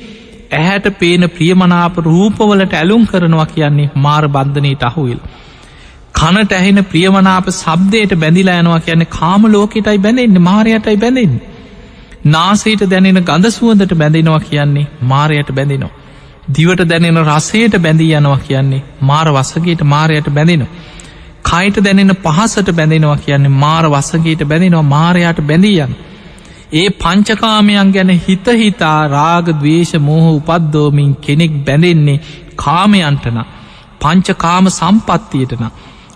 [0.52, 5.20] ඇහැට පේන ප්‍රියමනාප රූපවලට ඇලුම් කරනවා කියන්නේ මාර බන්ධනයට අහුවිල්.
[6.18, 11.34] කනට ඇහෙන ප්‍රියමනාප සබ්දයට බැඳිලා යනවා කියන්නේ කාම ලෝකෙටයි බැඳෙන්න්න මාරයටයි බැඳෙන්.
[12.28, 15.94] නාසේට දැනෙන ගඳ සුවඳට බැඳෙනවා කියන්නේ මාරයට බැඳෙනවා.
[16.50, 20.72] දිවට දැනෙන රසයට බැඳී යනවා කියන්නේ මාර වසගේට මාරයට බැඳෙනවා.
[21.46, 25.94] කයිට දැනෙන පහසට බැඳෙනවා කියන්නේ මාර වසගේට බැඳෙනවා මාරයාට බැඳීයන්.
[26.74, 32.18] ඒ පංචකාමයන් ගැන හිතහිතා රාග දවේශ මෝහ උපද්දෝමින් කෙනෙක් බැඳෙන්නේ
[32.58, 33.40] කාමයන්ටන
[34.02, 35.70] පංචකාම සම්පත්තියටන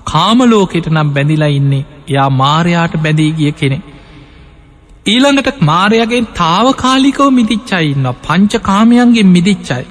[0.06, 3.78] කාමලෝකෙට නම් බැඳිලා ඉන්නේ එයා මාරයාට බැඳී ගිය කෙනෙ.
[5.06, 9.84] ඊළඟට මාරයගෙන් තාවකාලිකව මිදිච්චයි ඉන්න පංචකාමයන්ගේ මිදිච්චයි.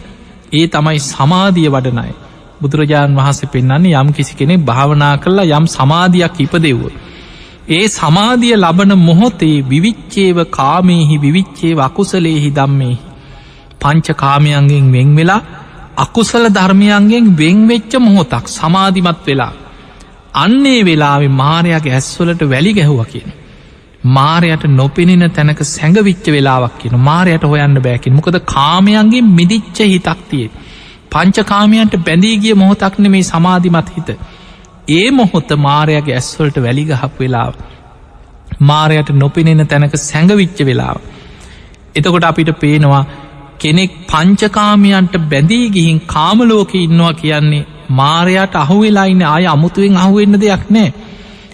[0.52, 2.12] ඒ තමයි සමාධිය වඩනයි.
[2.60, 6.82] බුදුරජාණන් වහන්සේ පෙන්න්නන්නේ යම් කිසි කෙනෙ භාවනා කරලා යම් සමාධයක් ඉපදෙව්ව.
[7.68, 12.96] ඒ සමාධිය ලබන මොහොතේ විවිච්චේව කාමයහි විවිච්චේ අකුසලේහි දම්මෙහි.
[13.80, 15.42] පංච කාමයන්ගෙන් වෙන් වෙලා
[15.96, 19.52] අකුසල ධර්මයන්ගෙන් වෙංවෙච්ච මොහොතක් සමාධිමත් වෙලා.
[20.34, 23.30] අන්නේ වෙලාවෙ මාරයාගේ ඇස්වලට වැලි ගැහුව කියන.
[24.06, 30.50] මාරයට නොපෙනෙන තැනක සැඟවිච්ච වෙලාවක් කියන මාරයට හොයන්න බෑකින් මොකද කාමයන්ගේ මිදිච්ච හිතක් තියේ.
[31.10, 34.10] පංචකාමයන්ට බැඳීගිය මොහොතක්න මේ සමාධිමත් හිත.
[34.88, 37.54] ඒ මොහොත්ත මාරයාගේ ඇස්වලට වැලිගහක් වෙලාව.
[38.60, 40.96] මාරයට නොපෙනෙන තැනක සැඟවිච්ච වෙලාව.
[41.96, 43.04] එතකොට අපිට පේනවා
[43.58, 50.92] කෙනෙක් පංචකාමයන්ට බැඳී ගිහින් කාමලෝක ඉන්නවා කියන්නේ මාරයට අහුවෙලායින්න අය අමුතුවෙන් අහුවෙන්න දෙයක් නෑ.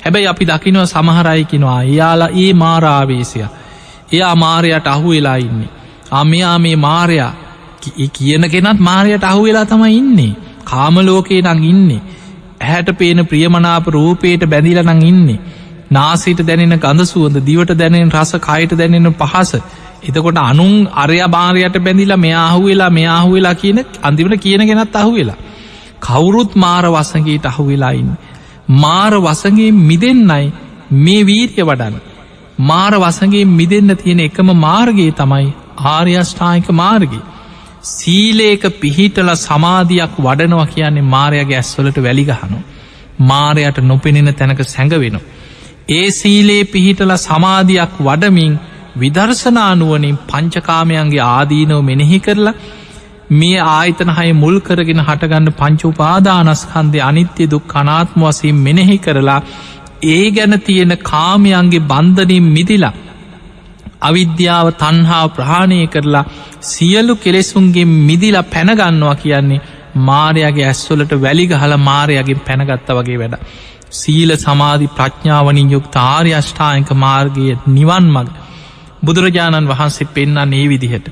[0.03, 3.47] හැබැයි අපි දකිනව සමහරයිකිනවා එයාලා ඒ මාරාවේශය.
[4.13, 5.71] එයා මාරයට අහු වෙලා ඉන්නේ.
[6.13, 7.33] අමයා මේ මාරයා
[8.13, 10.33] කියන කෙනත් මාරයට අහු වෙලා තමයි ඉන්නේ.
[10.65, 12.03] කාමලෝකේ නං ඉන්නේ.
[12.61, 15.41] ඇහැට පේන ප්‍රියමනාප රූපයට බැඳිල නං ඉන්නේ.
[15.91, 19.53] නාසට දැනෙන ගඳ සුවඳ දිවට දැනෙන රස කයට දැනෙන පහස.
[20.03, 25.39] එතකොට අනුන් අරය බාරයට බැඳිලා මෙ අහුවෙලා මෙ අහුවෙලා කියන අන්තිමට කියන ගෙනත් අහුවෙලා.
[26.07, 28.11] කවුරුත් මාර වසගේට අහුවෙලායින්න.
[28.77, 30.53] මාර වසගේ මිදෙන්නයි
[30.99, 31.97] මේ වීර්ය වඩන්න.
[32.61, 35.49] මාර වසගේ මිදන්න තියෙන එකම මාර්ගයේ තමයි
[35.87, 37.25] ආර්යෂ්ඨායික මාර්ගී.
[37.85, 42.59] සීලේක පිහිටල සමාධයක් වඩනවා කියන්නේ මාරයගේ ඇස්වලට වැලිගහනු.
[43.23, 45.21] මාරයට නොපෙනෙන තැනක සැඟවෙන.
[45.91, 48.59] ඒ සීලේ පිහිටල සමාධයක් වඩමින්
[48.97, 52.55] විදර්ශනානුවනින් පංචකාමයන්ගේ ආදීනව මෙනෙහි කරලා
[53.31, 59.41] මේ ආයතන හය මුල් කරගෙන හටගන්න පංචුපාදානස්කන්දය අනිත්‍ය දුක් කනාත්ම වසයෙන් මෙනෙහි කරලා
[60.05, 62.95] ඒ ගැන තියෙන කාමයන්ගේ බන්ධනින් මිදිලා
[64.01, 66.25] අවිද්‍යාව තන්හා ප්‍රහාණය කරලා
[66.63, 69.65] සියලු කෙලෙසුන්ගේ මිදිලා පැනගන්නවා කියන්නේ
[70.01, 73.37] මාරයාගේ ඇස්වලට වැලිග හල මාරයගෙන් පැනගත්ත වගේ වැඩ.
[73.93, 78.29] සීල සමාධි ප්‍රඥාවනින් යුක්ත ආර්ය අෂ්ඨායක මාර්ගය නිවන් මග
[79.03, 81.09] බුදුරජාණන් වහන්සේ පෙන්න්න ඒ විදිහට.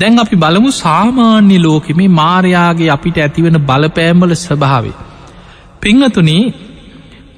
[0.00, 4.96] දැන් අපි බලමු සාමාන්‍ය ලෝකෙම මාරයාගේ අපිට ඇතිවෙන බලපෑම්වල ස්වභාවේ.
[5.80, 6.44] පිංහතුනේ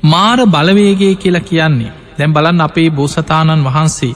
[0.05, 4.15] මාර බලවේගේ කියලා කියන්නේ දැම් බලන් අපේ බෝසතාණන් වහන්සේ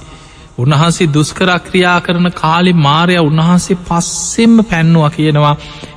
[0.58, 5.54] උන්වහන්සේ දුස්කරක්‍රියා කරන කාලෙ මාරය උන්වහන්සේ පස්සෙම පැන්නවා කියනවා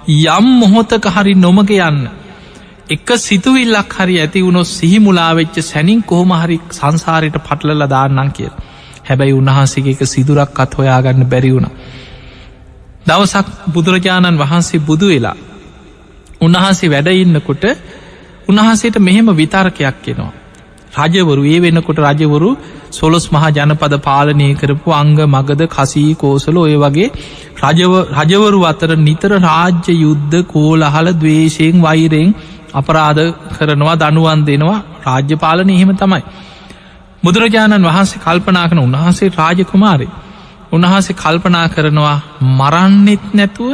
[0.09, 2.03] යම් මොහොතක හරි නොමග යන්න.
[2.89, 8.51] එක සිතුවිල්ලක් හරි ඇති වුණො සිහිමුලාවෙච්ච සැනින් කොහොම හරි සංසාරයට පටලල දාන්නන් කිය
[9.03, 11.69] හැබැයි උන්වහන්සේගේ එක සිදුරක් අත් හොයාගන්න බැරි වුණ.
[13.05, 15.35] දවසක් බුදුරජාණන් වහන්සේ බුදු වෙලා
[16.41, 17.65] උන්වහන්සේ වැඩඉන්නකොට
[18.47, 20.31] උන්වහන්සේට මෙහෙම විතාරකයක් කෙනවා
[21.03, 22.49] රජවරු ඒ වෙන්නකොට රජවරු
[22.91, 27.09] සොලොස් මහා ජනපද පාලනය කරපු අංග මගද කසී කෝසල ඔය වගේ
[28.17, 32.35] රජවරු අතර නිතර රාජ්‍ය යුද්ධ කෝලහල දවේශයෙන් වෛරයෙන්
[32.73, 33.23] අපරාධ
[33.55, 36.23] කරනවා දනුවන් දෙනවා රාජ්‍ය පාලන එහෙම තමයි.
[37.23, 40.07] බුදුරජාණන් වහන්සේ කල්පනා කන උන්වහන්සේ රාජකුමාරය.
[40.73, 42.17] උන්වහන්සේ කල්පනා කරනවා
[42.51, 43.71] මරන්නෙත් නැතුව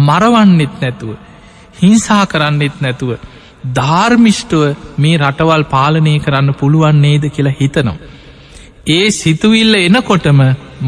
[0.00, 1.16] මරවන්නෙත් නැතුව.
[1.74, 3.10] හිංසා කරන්නෙත් නැතුව.
[3.74, 7.98] ධර්මිෂ්ටුව මේ රටවල් පාලනය කරන්න පුළුවන් නේද කියලා හිතනවා.
[8.88, 10.40] ඒ සිතුවිල්ල එනකොටම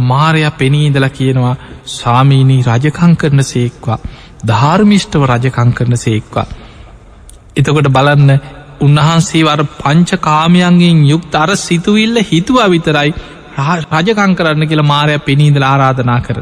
[0.05, 1.57] මාරයා පෙනීදල කියනවා
[1.89, 3.99] ස්වාමීනී රජකං කරන සේක්වා
[4.45, 6.47] ධර්මිෂ්ටව රජකං කරන සේක්වා.
[7.57, 8.31] එතකොට බලන්න
[8.81, 13.11] උන්වහන්සේ වර පංච කාමයන්ගෙන් යුක්ත අර සිතුවිල්ල හිතුවා විතරයි
[13.61, 16.39] රජකං කරන්න කියලා මාරය පෙනීදල ආරාධනා කර.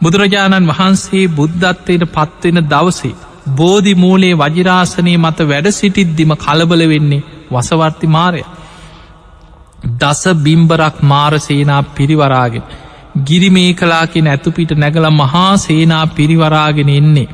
[0.00, 3.14] බුදුරජාණන් වහන්සේ බුද්ධත්වයට පත්වෙන දවසේ
[3.52, 8.42] බෝධි මූලේ වජිරාසනය මත වැඩ සිටිද්දිම කලබල වෙන්නේ වසවර්ති මාරය.
[9.94, 12.68] දස බිම්බරක් මාරසේනා පිරිවරාගෙන
[13.22, 17.28] ගිරිමේ කලාකෙන ඇතුපිට නැගල මහා සේනා පිරිවරාගෙන එන්නේ.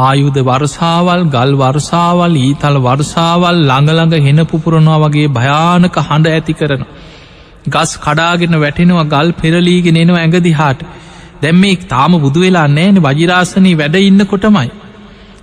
[0.00, 6.84] ආයුධ වර්සාවල් ගල් වර්සාවල් ඊතල් වර්සාවල් ළඟළඟ හෙන පුපුරනවා වගේ භයානක හඬ ඇති කරන.
[7.66, 10.80] ගස් කඩාගෙන වැටෙනවා ගල් පෙරලීගෙන එනවා ඇඟදිහාට
[11.42, 14.68] දැම් මේ තාම බුදු වෙලා නෑන වජිරාසනී වැඩ ඉන්න කොටමයි.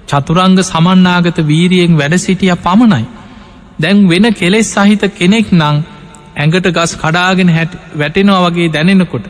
[0.08, 3.06] චතුරංග සමන්නාගත වීරියෙන් වැඩ සිටිය පමණයි.
[3.80, 5.78] දැන් වෙන කෙලෙස් සහිත කෙනෙක් නං
[6.36, 9.26] ඇඟට ගස් කඩාගෙන හැට වැටෙනවා වගේ දැනෙනකොට.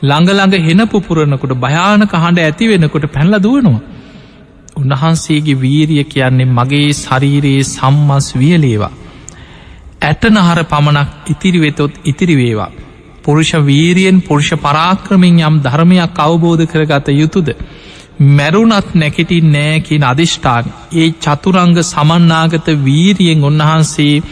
[0.00, 3.82] ළඟළඟ හෙන පුපුරණකොට භයානක හඬ ඇති වෙනකොට පැල්ල දුවනවා.
[4.76, 8.94] උන්වහන්සේගේ වීරිය කියන්නේ මගේ ශරීරයේ සම්මස් වියලේවා.
[10.00, 12.70] ඇටනහර පමණක් ඉතිරිවෙතොත් ඉතිරිවේවා.
[13.24, 17.48] පුරුෂ වීරියෙන් පුරුෂ පරාක්‍රමින් යම් ධර්මයක් අවබෝධ කරගත යුතුද.
[18.18, 24.22] මැරුණත් නැකිටින් නෑකින් අධිෂ්ඨාන ඒ චතුරංග සමන්නාගත වීරියෙන් උන්වහන්සේ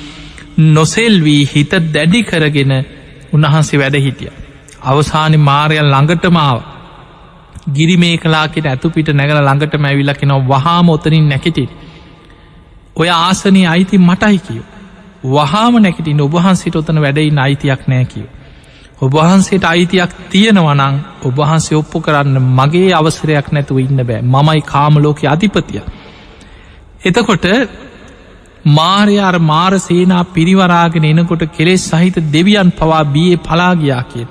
[0.68, 2.72] නොසෙල් වී හිත දැඩි කරගෙන
[3.32, 4.32] උන්වහන්සේ වැඩ හිටිය.
[4.82, 6.58] අවසානි මාරයල් ළඟටමාව
[7.68, 11.68] ගිරිමේ කලාකට ඇතුපිට නැගල ළඟට මැවිලකෙන වහාම ඔතනින් නැකිටින්.
[12.96, 14.75] ඔය ආසනය අයිති මටයි කියෝ.
[15.26, 18.36] වහාම නැකිටින් ඔබහන්සිට ඔතන වැඩයින් අයිතියක් නෑ කියෝ.
[18.98, 25.82] ඔබහන්සේට අයිතියක් තියෙනවනං ඔබහන්සේ ඔප්පු කරන්න මගේ අවසරයක් නැතුව ඉන්න බෑ මමයි කාමලෝක අධිපතිය.
[27.02, 27.44] එතකොට
[28.68, 34.26] මාරය අර මාර සේනා පිරිවරාගෙන එනකොට කෙලෙස් සහිත දෙවියන් පවා බියේ පලාගයා කිය.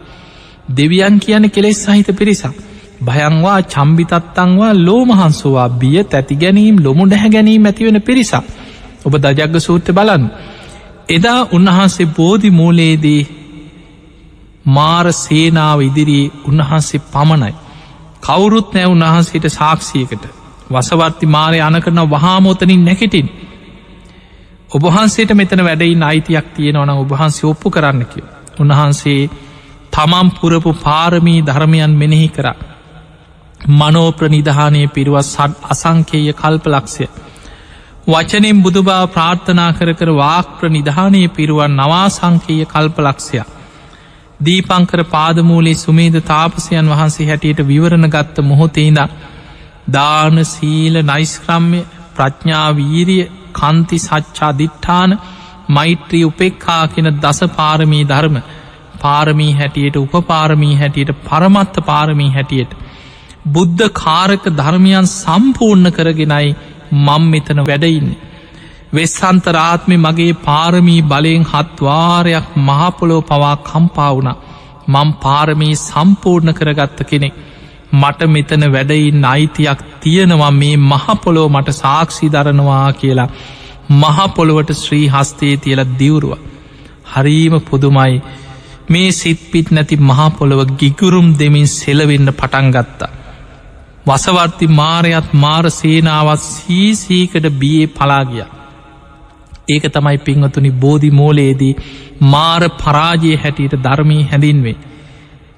[0.72, 2.56] දෙවියන් කියන කෙලෙස් සහිත පිරිසක්.
[3.02, 8.44] භයංවා චම්බිතත්තංවා ලෝමහන්සුවා බිය තැති ගැනීම් ලොමු ඩැහැ ගැනීම ඇතිවෙන පිරිසක්.
[9.06, 10.24] ඔබ දජග්ග සූත්‍ර බලන්න.
[11.10, 13.22] එදා උන්වහන්සේ බෝධි මූලේදී
[14.68, 17.54] මාර සේනාව ඉදිරියේ උන්වහන්සේ පමණයි.
[18.22, 20.24] කවුරුත් නෑ උන්වහන්සේට සාක්ෂියකට
[20.70, 23.28] වසවර්ති මාරය අන කරන වහාමෝතනින් නැකිටින්.
[24.72, 28.26] ඔබහන්සේට මෙතන වැඩයින් අයිතියක් තියෙනවන ඔබහන්සේ ඔප්පු කරන්න කිය.
[28.60, 29.30] උන්වහන්සේ
[29.92, 32.48] තමම් පුරපු පාරමී ධර්මයන් මෙනෙහි කර.
[33.72, 37.06] මනෝප්‍රනිධානය පිරුවත් සඩ් අසංකේය කල්ප ලක්ෂය.
[38.08, 43.48] වචනෙන් බුදුබා ප්‍රාර්ථනා කර කර වාක්‍ර නිධානය පිරුවන් නවාසංකේය කල්ප ලක්ෂයක්.
[44.40, 49.00] දීපංකර පාදමූලේ සුමේද තාපසයන් වහන්සේ හැටියට විවරණ ගත්ත මොහොතේද
[49.90, 51.82] දාන සීල නයිස්ක්‍රම්ය
[52.14, 55.18] ප්‍රඥාවීරිය කන්ති සච්චා දිට්ඨාන
[55.70, 58.38] මෛත්‍රී උපෙක්කා කෙන දස පාරමී ධර්ම
[59.02, 62.78] පාරමී හැටියට උපපාරමී හැටියට පරමත්ත පාරමී හැටියට
[63.48, 66.56] බුද්ධ කාරක ධර්මයන් සම්පූර්ණ කරගෙනයි
[66.92, 68.22] මං මෙතන වැඩඉන්නේ.
[68.94, 74.32] වෙස්සන්තරාත්මි මගේ පාරමී බලයෙන් හත්වාරයක් මහපොලෝ පවා කම්පා වුණ
[74.88, 77.36] මං පාරමී සම්පූර්ණ කරගත්ත කෙනෙක්
[77.94, 83.30] මට මෙතන වැඩයින් අයිතියක් තියෙනවා මේ මහපොලෝ මට සාක්ෂි දරනවා කියලා
[83.94, 86.34] මහපොළොවට ශ්‍රී හස්තේ තියල දිවුරුව.
[87.06, 88.22] හරීම පුදුමයි
[88.90, 93.15] මේ සිත්පිත් නැති මහපොළොව ගිගුරුම් දෙමින් සෙලවෙන්න පටන්ගත්තා.
[94.06, 98.46] වසවර්ති මාරයත් මාර සේනාවත් සීසීකට බියේ පලාගිය.
[99.70, 101.76] ඒක තමයි පිංහතුනි බෝධි මෝලයේදී
[102.24, 104.76] මාර පරාජය හැටියට ධර්මී හැඳින්වේ.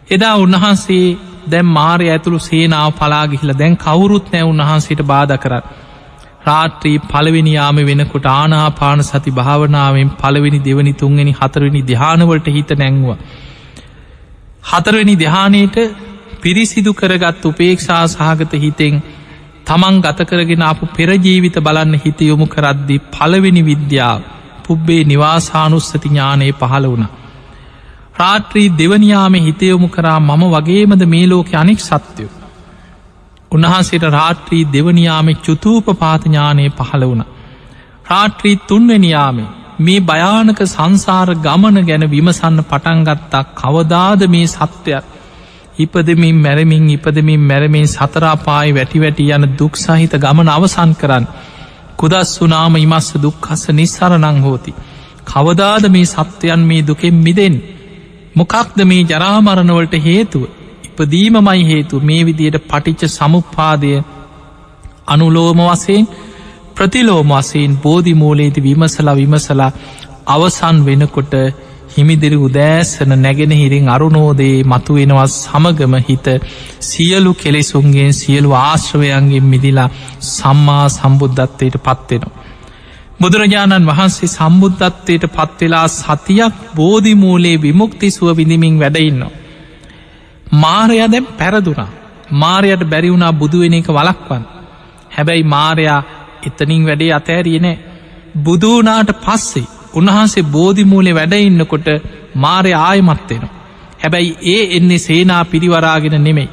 [0.10, 1.18] එදා උන්වහන්සේ
[1.50, 5.68] දැම් මාරය ඇතුළු සේනාව පලාගිහිල දැන් කවුරුත් නෑ උන්වහන්සේට බාධ කරන්න.
[6.46, 13.08] රාත්‍රී පළවෙනියාම වෙනකොට ආනාපාන සති භාවනාවෙන් පළවෙනි දෙවනි තුන්ගනි හතරවෙනි දිහානවලට හිත නැංව.
[14.64, 15.78] හතරවෙනි දෙහානයට
[16.38, 18.96] පිරිසිදු කරගත් උපේක්ෂා සහගත හිතෙන්
[19.66, 24.22] තමන් ගත කරගෙන අප පෙරජීවිත බලන්න හිත යොමු කරද්දි පළවෙනි විද්‍යාව
[24.64, 27.06] පුබ්බේ නිවාසානුස්සති ඥානයේ පහළ වුණ.
[28.16, 32.32] රාත්‍රී දෙවනියාම හිතයොමු කරා මම වගේමද මේ ලෝක අනෙක් සත්‍යයෝ.
[33.52, 37.24] උන්වහන්සේට රාත්‍රී දෙවනියාම චුතූප පාතඥානය පහළ වුණ.
[38.10, 45.06] රාත්‍රී තුන්වනියාමේ මේ භයානක සංසාර ගමන ගැන විමසන්න පටන්ගත්තා කවදාද මේ සත්‍යයක්
[45.80, 51.26] ඉපදමින් මැරමින් ඉපදමින් මැරමින් සතරාපායි වැටි වැටි යන දුක් සහිත ගමන අවසන් කරන්න.
[51.98, 54.74] කුදස් වනාම ඉමස්ස දුක්හස නිස්සරනං හෝති.
[55.26, 57.56] කවදාද මේ සත්‍යයන් මේ දුකෙන් මිදෙන්.
[58.36, 60.44] මොකක්ද මේ ජරාමරණවලට හේතුව
[60.88, 63.92] ඉපදීමමයි හේතු මේ විදියට පටිච්ච සමුපාදය
[65.08, 66.10] අනුලෝම වසයෙන්
[66.76, 69.72] ප්‍රතිලෝම වසයෙන් බෝධිමූලේති විමසලා විමසලා
[70.28, 71.34] අවසන් වෙනකොට
[71.98, 76.28] හිමිදිරි උදෑසන නැගෙන හිරින් අරුණෝදේ මතු වෙනවත් සමගම හිත
[76.82, 79.90] සියලු කෙලෙසුන්ගේ සියලු ආශ්‍රවයන්ගෙන් මිදිලා
[80.30, 82.36] සම්මා සම්බුද්ධත්වයට පත්වෙනවා.
[83.20, 89.32] බුදුරජාණන් වහන්සේ සම්බුද්ධත්වයට පත්වෙලා සතියක් බෝධිමූලේ විමුක්ති සුව විඳමින් වැඩඉන්නවා.
[90.56, 91.90] මාරය දැම් පැරදුනා
[92.34, 94.44] මාරයට බැරිවුණා බුදුවෙන එක වලක්වන්
[95.12, 96.02] හැබැයි මාරයා
[96.48, 97.78] එතනින් වැඩේ අතෑරියනෑ
[98.38, 101.88] බුදුනාට පස්සේ උන්වහන්සේ බෝධිමූලේ වැඩඉන්නකොට
[102.36, 103.54] මාරය ආයමත්වෙනවා.
[103.98, 106.50] හැබැයි ඒ එන්නේ සේනා පිරිවරාගෙන නෙමෙයි.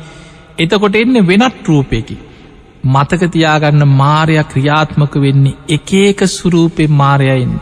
[0.59, 2.17] එතකොට එන්න වෙනත් රූපයකි.
[2.87, 7.55] මතකතියාගන්න මාරයක් ක්‍රියාත්මක වෙන්නේ එක ඒක සුරූපෙන් මාරයයින්.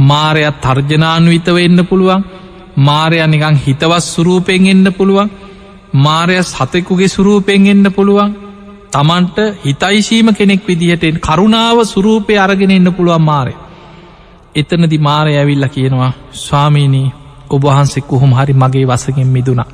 [0.00, 2.24] මාරයක් තර්ජනාන්විතව එන්න පුළුවන්
[2.78, 5.30] මාරය නිකං හිතවස් සුරූපෙන් එන්න පුළුවන්
[5.96, 8.34] මාරය සතෙකුගේ සුරූපෙන් එන්න පුළුවන්
[8.90, 13.54] තමන්ට හිතයිශීම කෙනෙක් විදිහට කරුණාව සුරූපය අරගෙන එන්න පුළුවන් මාරය.
[14.54, 17.12] එතනදි මාරය ඇවිල්ල කියනවා ස්වාමීනී
[17.50, 19.68] ඔබහන්සෙක් කොහොම හරි මගේ වසගෙන් මිදුණා.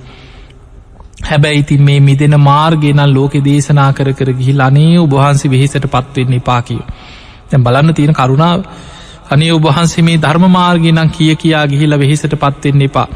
[1.23, 6.61] හැබැයි ඉතින් මේ මිදෙන මාර්ගෙනල් ලෝකෙ දේශනා කර කර ගිහිල් අනේ උබහන්සේ වෙහිසට පත්වෙන්න එපා
[6.63, 6.85] කියව.
[7.49, 8.61] තැන් බලන්න තියෙන කරුණාව
[9.31, 13.07] අනේ උබහන්සේ මේ ධර්ම මාර්ගෙනං කිය කියා ගිහිල වෙහිසට පත්වෙන්න එපා.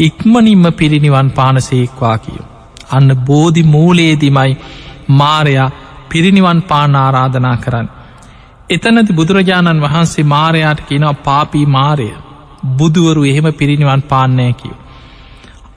[0.00, 2.44] ඉක්මනින්ම පිරිනිවන් පානසේක්වා කියව.
[2.90, 4.52] අන්න බෝධි මූලේදිමයි
[5.10, 5.70] මාරයා
[6.10, 7.88] පිරිනිවන් පාන ආරාධනා කරන්න.
[8.70, 12.06] එතනති බුදුරජාණන් වහන්සේ මාරයාට කියනවා පාපී මාරය
[12.74, 14.76] බුදුවරු එහෙම පිරිනිවන් පාන්නය කියව.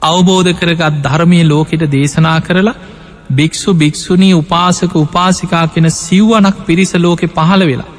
[0.04, 2.76] අවබෝධ කරගත් ධර්මය ලෝකෙට දේශනා කරලා
[3.32, 7.92] භික්‍ෂු භික්‍ෂුණී උපාසක උපාසිකා කෙන සිව්වනක් පිරිස ලෝකෙ පහළ වෙලා.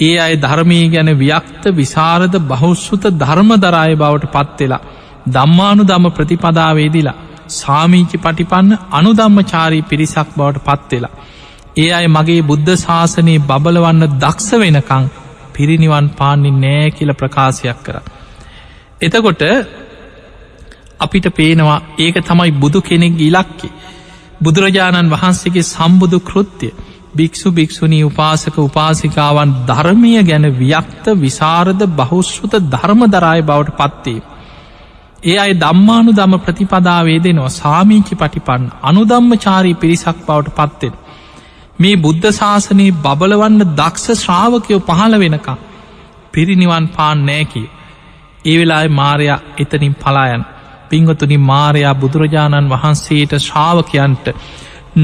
[0.00, 4.82] ඒ අය ධර්මී ගැන ව්‍යක්ත විසාරද බහුස්සුත ධර්ම දරාය බවට පත්වෙලා
[5.28, 7.18] දම්මානු දම්ම ප්‍රතිපදාවේදිලා
[7.52, 11.14] සාමීචි පටිපන්න අනුදම්මචාරී පිරිසක් බවට පත්වෙලා.
[11.76, 15.08] ඒ අය මගේ බුද්ධ ශාසනයේ බබලවන්න දක්ෂ වෙනකං
[15.54, 17.96] පිරිනිවන් පාන්නේ නෑ කියල ප්‍රකාශයක් කර.
[19.00, 19.42] එතකොට
[21.00, 23.68] අපිට පේනවා ඒක තමයි බුදු කෙනෙක් ඉලක්කි.
[24.40, 26.72] බුදුරජාණන් වහන්සේගේ සම්බුදු කෘත්‍යය
[27.14, 34.20] භික්‍ෂු භික්‍ෂුණී උපාසක උපාසිකාවන් ධර්මය ගැන ව්‍යක්ත විසාරද බහුශ්ෘත ධර්ම දරාය බවට පත්තේ.
[35.24, 40.94] ඒ අයි දම්මානු දම ප්‍රතිපදාවේ දෙනවා සාමීචි පටිපන් අනුදම්ම චාරී පිරිසක් බවට පත්තෙන්.
[41.78, 45.56] මේ බුද්ධ ශාසනයේ බබලවන්න දක්ෂ ශ්‍රාවකයෝ පහළ වෙනකා
[46.32, 47.66] පිරිනිවන් පාන් නෑකිය.
[48.44, 50.44] ඒ වෙලායි මාරයා එතනින් පලායන්
[50.90, 54.26] පිංහතුනි මාරයා බුදුරජාණන් වහන්සේට ශ්‍රාවකයන්ට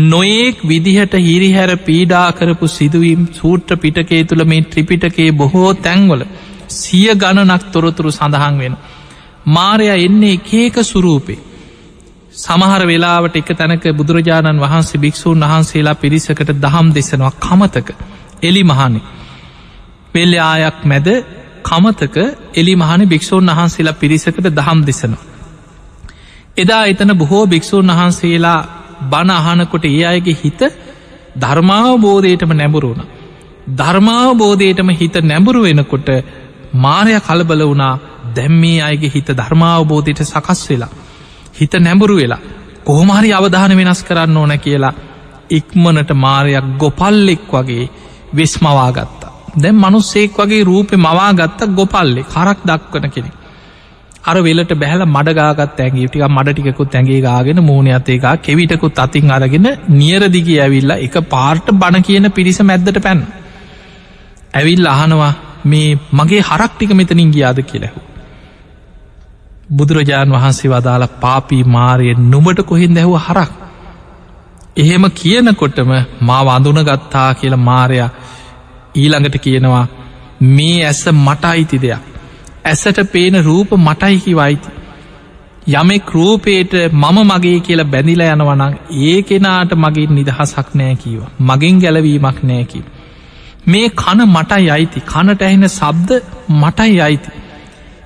[0.07, 6.23] නොයෙක් විදිහට හිරිහැර පීඩා කරපු සිදුවීම් සූට්‍ර පිටකේ තුළ මේ ත්‍රිපිටකේ බොහෝ තැන්වල
[6.71, 8.77] සිය ගණනක් තොරතුරු සඳහන් වෙන.
[9.49, 11.41] මාරය එන්නේ එකේක සුරූපේ.
[12.35, 17.89] සමහර වෙලාවට එක තැනක බුදුරජාණන් වහන්සේ භික්‍ෂූන් වහන්සේලා පිරිසකට දහම් දෙසනවා කමතක
[18.43, 19.01] එලි මහනෙ.
[20.15, 21.09] වෙල්ල ආයක් මැද
[21.63, 22.17] කමතක
[22.55, 25.25] එලි මහන භික්‍ෂූන් වහන්සේලා පිරිසකට දහම් දෙසනවා.
[26.57, 28.61] එදා එතන බොහෝ භික්‍ෂූන් වහන්සේලා
[29.03, 30.61] බණ අහනකොට ඒ අයගේ හිත
[31.37, 33.03] ධර්මාවබෝධයටම නැඹුරුණ.
[33.77, 36.09] ධර්මාවබෝධයටම හිත නැඹුරු වෙනකොට
[36.77, 37.95] මාරය කලබල වුණා
[38.35, 40.93] දැම්මේ අයගේ හිත ධර්මාවබෝධයට සකස් වෙලා.
[41.55, 42.43] හිත නැඹුරු වෙලා
[42.85, 44.95] කොහොමහරි අවධාන වෙනස් කරන්න ඕන කියලා
[45.51, 47.85] ඉක්මනට මාරයක් ගොපල්ලෙක් වගේ
[48.35, 53.31] වෙස් මවාගත්තා දැම් මනුස්සෙක් වගේ රූපෙ මවාගත්ත ගොපල්ලෙ කරක් දක්වන කෙනෙ
[54.25, 60.49] අර වෙලට බැහල මඩගාගත් ඇගේ ටික මඩටිකුත් ඇගේ ගාගෙන මූුණ අතේකා කෙවිටකුත් අතින් අරගෙන නියරදිග
[60.59, 63.21] ඇවිල්ලා එක පාර්ට බණ කියන පිරිස මැද්දට පැන්
[64.55, 65.33] ඇවිල් අහනවා
[65.65, 67.61] මේ මගේ හරක්ටික මෙතනින් ගියාද?
[67.63, 68.01] කියලැහු
[69.73, 73.53] බුදුරජාණන් වහන්සේ වදාළ පාපී මාරයෙන් නුමට කොහින් දැහුව හරක්?
[74.77, 78.11] එහෙම කියනකොටම මා වඳුන ගත්තා කියල මාරයා
[78.95, 79.87] ඊළඟට කියනවා
[80.51, 82.03] මේ ඇස මට අයිති දෙයක්.
[82.65, 84.71] ඇසට පේන රූප මටයිකි වයිති
[85.73, 91.23] යමෙක් රූපේට මම මගේ කියලා බැඳිලා යනවනං ඒ කෙනාට මගින් නිදහසක් නෑ කීව.
[91.41, 92.85] මගින් ගැලවීමක් නෑකිව
[93.67, 95.01] මේ කන මටයි අයිති.
[95.03, 96.11] කනට ඇහෙන සබ්ද
[96.51, 97.31] මටයි අයිති.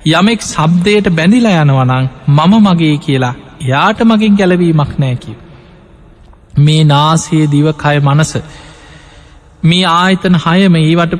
[0.09, 5.37] යමෙක් සබ්දයට බැඳිලා යනවනං මම මගේ කියලා එයාට මගින් ගැලවීමක් නෑකිව
[6.59, 8.33] මේ නාසේ දිවකය මනස
[9.63, 11.17] මේ ආයතන හයම ඒවට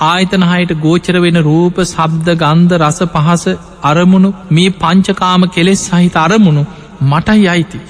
[0.00, 3.44] ආයතන හයට ගෝචර වෙන රූප සබ්ද ගන්ධ රස පහස
[3.82, 6.62] අරමුණු මේ පංචකාම කෙලෙස් සහිත අරමුණු
[7.02, 7.80] මටයි අයිති.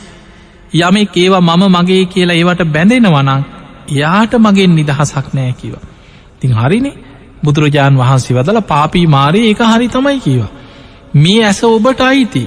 [0.78, 3.44] යමෙක් ඒවා මම මගේ කියලා ඒවට බැඳෙනවනං
[3.90, 5.74] එයාට මගෙන් නිදහසක් නෑ කිව
[6.40, 6.96] තිං හරිනේ.
[7.44, 10.54] බුදුරජාණන් වහන්සේ වදල පාපී මාරය ඒක හරි තමයි කියවා
[11.14, 12.44] මේ ඇස ඔබට අයිති.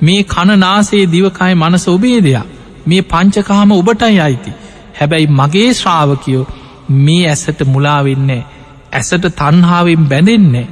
[0.00, 2.46] මේ කණ නාසේ දිවකය මනස ඔබේ දෙයක්.
[2.86, 4.52] මේ පංචකාම ඔබටයි අයිති.
[4.94, 6.46] හැබැයි මගේ ශ්‍රාවකයෝ
[6.98, 8.42] මේ ඇසට මුලාවෙන්නේ
[8.92, 10.66] ඇසට තන්හාාවෙන් බැඳෙන්නේ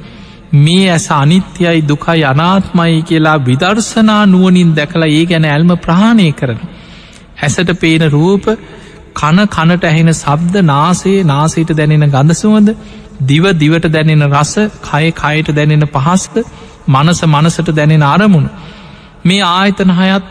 [0.55, 6.59] මේ ඇස අනිත්‍යයි දුකයි අනාත්මයි කියලා විදර්ශනා නුවනින් දැකලා ඒ ගැන ඇල්ම ප්‍රහාණය කරන.
[7.39, 8.45] ඇසට පේන රූප
[9.13, 12.69] කන කනට ඇහෙන සබ්ද නාසේ නාසයට දැනෙන ගඳසුවද
[13.21, 14.53] දිව දිවට දැනෙන රස
[14.83, 16.35] කය කයට දැනෙන පහස්ක
[16.87, 18.49] මනස මනසට දැනෙන අරමුණු.
[19.23, 20.25] මේ ආයතන හයත්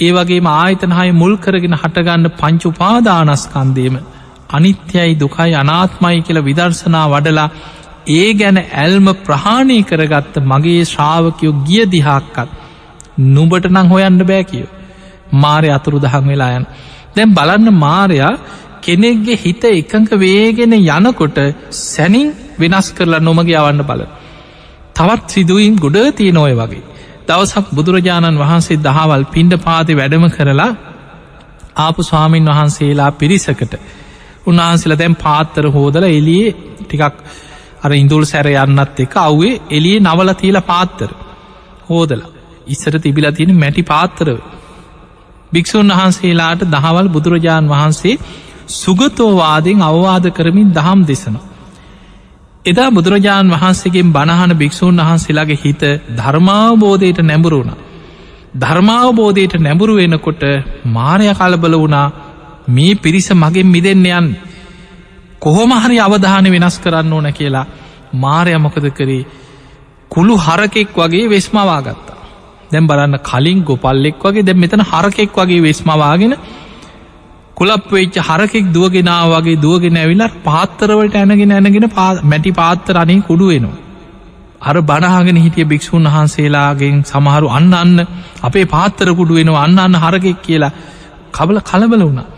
[0.00, 3.96] ඒ වගේ ආයතනහය මුල් කරගෙන හටගන්න පංචුපාදානස්කන්දේම
[4.50, 7.48] අනිත්‍යයි දුකයි අනාත්මයි කියල විදර්ශනා වඩලා
[8.10, 12.50] ඒ ගැන ඇල්ම ප්‍රහාණය කරගත්ත මගේ ශ්‍රාවකයෝ ගිය දිහාක්කත්
[13.30, 14.72] නුබට නං හොයන්න බෑ කියෝ
[15.34, 16.66] මාරය අතුරු දහන් වෙලායන්
[17.16, 18.32] දැම් බලන්න මාරයා
[18.84, 21.38] කෙනෙක්ගේ හිත එකඟ වේගෙන යනකොට
[21.82, 22.28] සැනින්
[22.58, 24.02] වෙනස් කරලා නොමගේ අවන්න බල.
[24.94, 26.82] තවත් සිදුවීම් ගොඩ තිය නොය වගේ.
[27.26, 30.70] දවසක් බුදුරජාණන් වහන්සේ දහවල් පින්ඩ පාති වැඩම කරලා
[31.76, 33.74] ආපු ස්වාමීන් වහන්සේලා පිරිසකට.
[34.46, 37.14] උන්වහන්සේලා දැම් පාත්තර හෝදල එලියේ ටිකක්
[37.82, 41.10] අර ඉඳුල් සැර යන්නත් එක අව්වේ එලියේ නවල තිීල පාත්තර
[41.88, 42.30] හෝදලා.
[42.66, 44.38] ඉස්සර තිබිලා තියෙන මැටි පාත්තරව
[45.52, 48.14] භික්‍ෂූන් වහන්සේලාට දහවල් බුදුරජාණන් වහන්සේ
[48.66, 51.44] සුගතෝවාදෙන් අවවාද කරමින් දහම් දෙසනවා.
[52.64, 55.82] එදා බුදුරජාණන් වහන්සේගෙන් බණහන භික්‍ෂූන් වහන්සේලාගේ හිත
[56.16, 57.70] ධර්මාවබෝධයට නැඹුරුණ.
[58.54, 60.42] ධර්මාවබෝධයට නැඹුරු වෙනකොට
[60.86, 62.12] මාරය කලබල වුණා
[62.68, 64.26] මේ පිරිස මගෙන් මිදෙන්න යන්
[65.38, 67.66] කොහොම හරි අවධාන වෙනස් කරන්න ඕන කියලා
[68.14, 69.26] මාරය මොකද කරේ
[70.10, 72.18] කුළු හරකෙක් වගේ වෙස්මවා ගත්තා
[72.72, 76.34] දැම් බලන්න කලින් ගොපල්ලෙක් වගේ දැ මෙතන හරකෙක් වගේ වෙස්මවාගෙන
[77.56, 81.88] කුලප් වෙච්ච හරකෙක් දුවගෙනා වගේ දුවගෙන ඇවිල්ල පාත්තරවලට ඇනගෙන ඇනගෙන
[82.24, 83.80] මැටි පාත්තර අනේ කුඩු වෙනවා.
[84.60, 87.96] අර බණහගෙන හිටිය භික්‍ෂූන් වහන්සේලාගෙන් සමහරු අන්න අන්න
[88.42, 90.72] අපේ පාත්තර කුඩු වෙනවා අන්න අන්න හරකෙක් කියලා
[91.32, 92.28] කබල කලබල වුණා.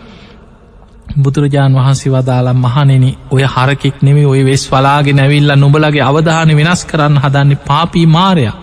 [1.16, 7.16] බුදුරජාණන් වහන්සේ වදාලා මහනෙන ඔය හරකෙක් නෙමේ ඔය වෙස් වලාගෙන ඇවිල්ල නොබලගේ අවධාන වෙනස් කරන්න
[7.18, 8.54] හදන්නේ පාපී මාරයා.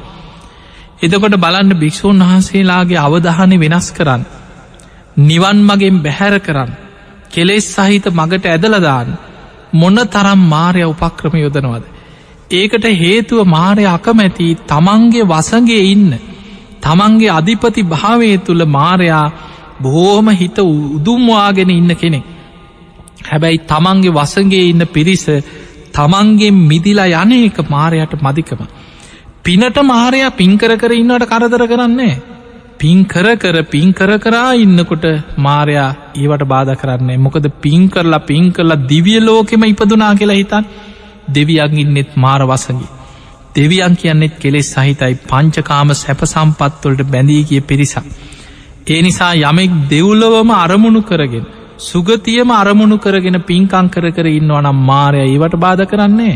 [1.01, 4.23] එදකොට බලන්න භික්‍ෂූන් වහන්සේලාගේ අවධානය වෙනස් කරන්න.
[5.17, 6.71] නිවන් මගෙන් බැහැර කරන්න
[7.29, 9.09] කෙලෙස් සහිත මගට ඇදලදාන්න
[9.73, 11.83] මොන්න තරම් මාරය උපක්‍රම යොදනවද
[12.51, 16.11] ඒකට හේතුව මාරය අකමැති තමන්ගේ වසගේ ඉන්න
[16.81, 19.25] තමන්ගේ අධිපති භාවය තුළ මාරයා
[19.79, 22.25] බොහෝම හිත උදුම්වාගෙන ඉන්න කෙනෙක්
[23.23, 25.25] හැබැයි තමන්ගේ වසගේ ඉන්න පිරිස
[25.91, 28.61] තමන්ගේ මිදිලා යන එක මාරයට මදිකම.
[29.43, 32.21] පිනට මාරයා පින්කර කර ඉන්නට කරදර කරන්නේ.
[32.83, 35.05] පින්කර කර පින්කර කරා ඉන්නකොට
[35.37, 40.65] මාරයා ඒවට බාධ කරන්නේ මොකද පින් කරලා පින් කරලා දිවිය ලෝකෙම ඉපදුනා කියලා හිතන්
[41.29, 42.89] දෙවියන් ඉන්නෙත් මාර වසගේ.
[43.55, 48.05] දෙවියන් කියන්නෙත් කෙලෙස් සහිතයි පංචකාම සැප සම්පත්වලට බැඳී කිය පිරිසක්.
[48.87, 51.45] ඒ නිසා යමෙක් දෙව්ලොවම අරමුණු කරගෙන
[51.79, 56.35] සුගතියම අරමුණු කරගෙන පින්කං කර කර ඉන්නවනම් මාරය ඒවට බාධ කරන්නේ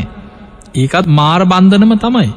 [0.76, 2.28] ඒකත් මාර බන්ධනම තමයි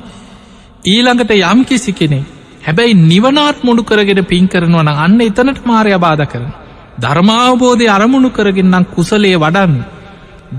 [0.86, 2.22] ඊළඟට යම් කිසි කෙනෙ
[2.62, 6.52] හැබැයි නිවනාත් මුඩු කරගෙන පින් කරනවන අන්න එතනට මාරය බාධ කරන
[7.00, 9.76] ධර්මාවබෝධය අරමුණු කරගෙන්න්නම් කුසලේ වඩන්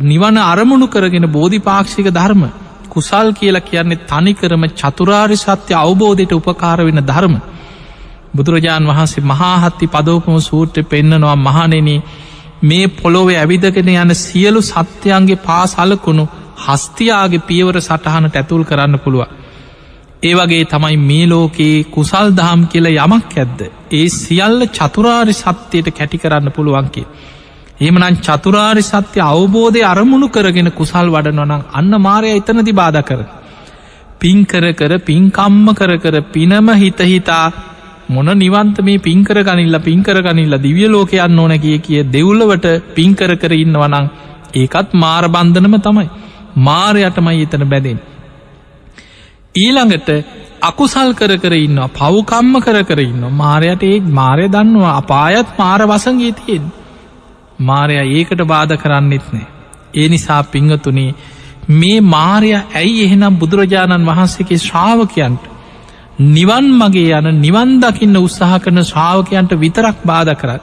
[0.03, 2.43] නිවන අරමුණු කරගෙන බෝධිපාක්ෂික ධර්ම
[2.89, 7.35] කුසල් කියලා කියන්නේ තනිකරම චතුරාරි සත්‍ය අවබෝධයට උපකාර වෙන ධර්ම.
[8.35, 11.89] බුදුරජාණන් වහන්සේ මහාහත්ති පදෝපම සූට්‍ර පෙන්න්නනවා මහනෙන
[12.63, 16.25] මේ පොළොවේ ඇවිදගෙන යන සියලු සත්‍යයන්ගේ පාසලකුණු
[16.65, 19.23] හස්තියාගේ පියවර සටහනට ඇතුල් කරන්න පුළුව.
[20.23, 23.61] ඒ වගේ තමයි මේ ලෝකයේ කුසල් දහම් කියල යමක් ඇද්ද.
[23.93, 27.07] ඒ සියල්ල චතුරාරි සත්‍යයට කැටි කරන්න පුළුවන්කේ.
[27.81, 33.21] එමනන් චතුරාරි සත්‍ය අවබෝධය අරමුණු කරගෙන කුසල් වඩනොනම් අන්න මාරය එතනති බාධ කර.
[34.21, 37.45] පින්කර කර පින්කම්ම කර කර පිනම හිතහිතා
[38.09, 43.55] මොන නිවන්ත මේ පින්කර ගනිල්ල පින්කර ගනිල්ල දිවිය ලෝකයන්න ඕන කිය කිය දෙව්ලවට පින්කර කර
[43.57, 44.09] ඉන්නවනං
[44.57, 46.09] ඒකත් මාර බන්ධනම තමයි
[46.61, 48.01] මාරයටමයි එතන බැදෙන්.
[49.55, 50.09] ඊළඟට
[50.63, 56.33] අකුසල් කර කර ඉන්න පව්කම්ම කර කර ඉන්න මාරයට ඒ මාරය දන්නවා අපායත් මාර වසගේ
[56.35, 56.71] තියෙන්
[57.61, 59.47] මාරය ඒකට බාධ කරන්නෙත් නෑ.
[59.95, 61.15] ඒ නිසා පිංහතුනේ
[61.71, 65.51] මේ මාරය ඇයි එහෙනම් බුදුරජාණන් වහන්සේගේ ශ්‍රාවකයන්ට
[66.31, 70.63] නිවන් මගේ යන නිවන් දකින්න උත්සාහ කරන ශ්‍රාවකයන්ට විතරක් බාධ කරත්.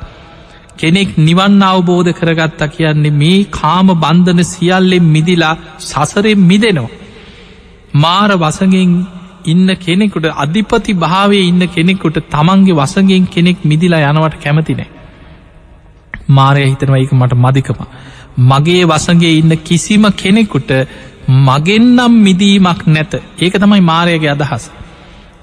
[0.77, 6.98] කෙනෙක් නිවන් අවබෝධ කරගත්තා කියන්නේ මේ කාම බන්ධන සියල්ලෙන් මිදිලා සසරෙන් මිදෙනවා.
[7.95, 8.93] මාර වසගෙන්
[9.45, 14.89] ඉන්න කෙනෙකුට අධිපති භාවය ඉන්න කෙනෙකුට තමන්ගේ වසගෙන් කෙනෙක් මිදිලා යනවට කැමතිනෑ.
[16.29, 17.79] මාරය හිතනවා එක මට මදිකම.
[18.39, 20.71] මගේ වසගේ ඉන්න කිසිම කෙනෙකුට
[21.27, 24.71] මගෙන්නම් මිදීමක් නැත ඒක තමයි මාරයගේ අදහස.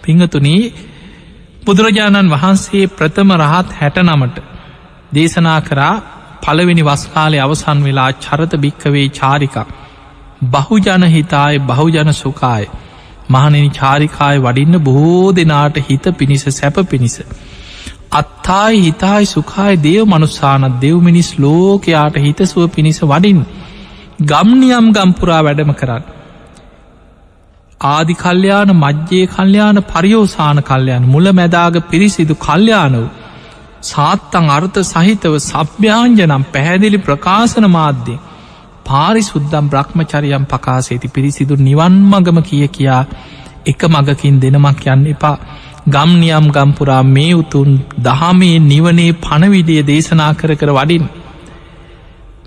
[0.03, 0.73] පිංහතුනී
[1.65, 4.37] බුදුරජාණන් වහන්සේ ප්‍රථම රහත් හැට නමට
[5.13, 5.95] දේශනා කරා
[6.43, 9.67] පළවෙනි වස්කාලය අවසන් වෙලා චරත භික්කවේ චාරිකා
[10.41, 12.65] බහුජන හිතාය බහුජන සුකාය
[13.31, 17.17] මහනෙනි චාරිකාය වඩින්න බොහෝ දෙනාට හිත පිණිස සැප පිණිස.
[18.13, 23.41] අත්තායි හිතායි සුකාය දේව මනුස්සානත් දෙව් මිනිස් ලෝකයාට හිතසුව පිණිස වඩින්
[24.25, 26.05] ගම්නියම් ගම්පුරා වැඩම කරන්න.
[27.81, 33.09] ආදි කල්්‍යයාන මජ්්‍යයේ කල්්‍යයාන පරියෝසාන කල්්‍යයන් මුල මැදාග පිරිසිදු කල්්‍යයාන වූ
[33.85, 38.25] සාත්තං අර්ථ සහිතව සභ්‍යාංජනම් පැහැදිලි ප්‍රකාශන මාධ්‍යෙන්
[38.87, 41.09] පාරි සුද්දම් බ්‍රහ්මචරියම් පකාසේති.
[41.09, 43.03] පිරිසිදු නිවන් මගම කිය කියා
[43.67, 45.37] එක මගකින් දෙනමක් යන්න එපා.
[45.89, 47.71] ගම්නියම් ගම්පුරා මේ උතුන්
[48.01, 51.05] දහමේ නිවනේ පණවිඩිය දේශනා කර කර වඩින්.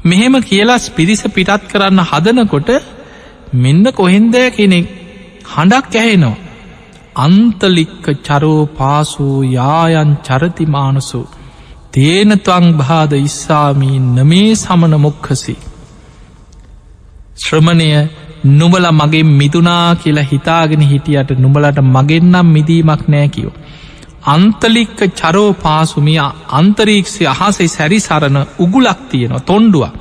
[0.06, 2.70] මෙහෙම කියලාස් පිරිස පිටත් කරන්න හදනකොට
[3.56, 4.86] මෙන්න කොහෙන්දෑ කෙනෙක්
[5.48, 6.38] හඬක් ඇහෙනවා?
[7.18, 11.22] අන්තලික්ක චරෝ පාසූ යායන් චරතිමානසු
[11.94, 15.56] තේනතුවං භාද ඉස්සාමී නමේ සමන මොක්කසි
[17.40, 17.90] ශ්‍රමණය
[18.52, 23.54] නුබල මගේ මිදුනා කියලා හිතාගෙන හිටියට නුබලට මගෙන්නම් මිදීමක් නෑකිවෝ.
[24.26, 26.20] අන්තලික්ක චරෝ පාසුමිය
[26.52, 29.94] අන්තරීක්ෂය අහසේ සැරි සරණ උගුලක් තියෙනවා තොන්ඩුවක්.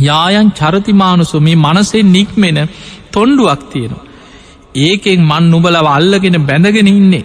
[0.00, 2.58] යායන් චරතිමානුසුමි මනසේ නික්මෙන
[3.12, 4.04] තොන්ඩුවක් තියෙනවා.
[4.76, 7.24] ඒකෙන් මන් නුබලව අල්ලගෙන බැඳගෙන ඉන්නේ.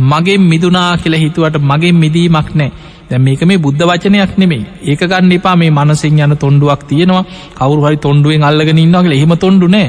[0.00, 2.72] මගේ මිදුනා කියලා හිතුවට මගේ මිදීමක් නෑ
[3.10, 7.24] දැ මේක මේ බුද්ධ වචනයක් නෙමේ ඒක ගන්න එපා මේ මනසිෙන් යන තොන්ඩුවක් තියෙනවා.
[7.54, 9.88] කවරු හරි තොන්ඩුවෙන් අල්ලගෙන ඉන්නවාගේ එහෙම තොන්ඩු නෑ.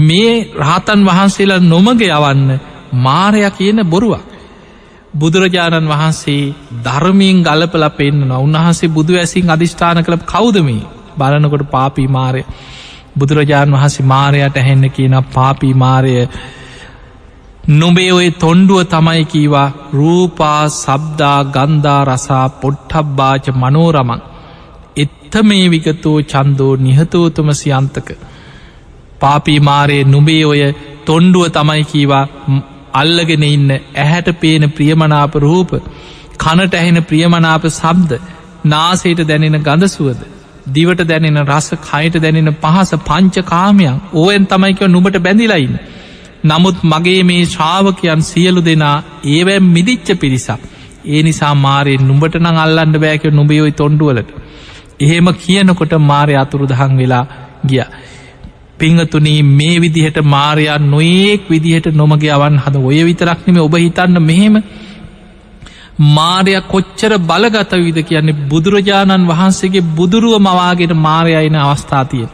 [0.00, 2.48] මේ රහතන් වහන්සේලා නොමග යවන්න
[2.98, 4.24] මාරය කියන බොරුවක්.
[5.14, 6.54] බුදුරජාණන් වහන්සේ
[6.84, 10.18] ධර්මීන් ගලපල පෙන්න්න උන්වහන්සේ බුදු ඇසින් අධිෂ්ඨාන කළ.
[10.26, 10.82] කෞදමී
[11.18, 12.42] බලනකොට පාපී මාරය.
[13.18, 16.14] බුදුරජාණන් වහන්සේ මාරයට ඇහෙන්න කියන පාපී මාරය
[17.68, 24.20] නොබේ ඔය තොන්ඩුව තමයි කීවා රූපා සබ්දා ගන්ධා රසා පොට්ටබ්බාච මනෝරමන්
[24.96, 28.10] එත්ත මේ විගතෝ චන්දෝ නිහතෝතුමසි අන්තක
[29.20, 30.62] පාපී මාරයේ නුබේ ඔය
[31.04, 32.22] තොන්ඩුව තමයි කීවා
[32.92, 35.74] අල්ලගෙන ඉන්න ඇහැට පේන ප්‍රියමනාප රූප
[36.38, 38.20] කනට ඇහෙන ප්‍රියමනාප සබ්ද
[38.66, 40.22] නාසේට දැනෙන ගඳසුවද
[40.72, 45.78] දිවට දැනෙන රස කයට දැනෙන පහස පංච කාමයන් ඕයන් තමයිකව නුබට බැඳිලයින්න
[46.44, 50.60] නමුත් මගේ මේ ශ්‍රාවකයන් සියලු දෙනා ඒවැ මිදිච්ච පිරිසක්.
[51.06, 54.30] ඒ නිසා මාරයෙන් නුඹට නං අල්ලන්න බෑක නුබයෝයි තොන්ඩුවලට
[55.00, 57.24] එහෙම කියනකොට මාරය අතුරු දහන් වෙලා
[57.66, 57.84] ගිය.
[58.78, 64.56] පිංහතුනී මේ විදිහට මාරයා නොඒක් විදිහට නොමගේ අවන් හද ඔය විතරක්නෙම ඔබ හිතන්න මෙහෙම.
[65.98, 72.26] මාරය කොච්චර බලගත විද කියන්නේ බුදුරජාණන් වහන්සේගේ බුදුරුව මවාගෙන මාරයයින අවස්ථාතිය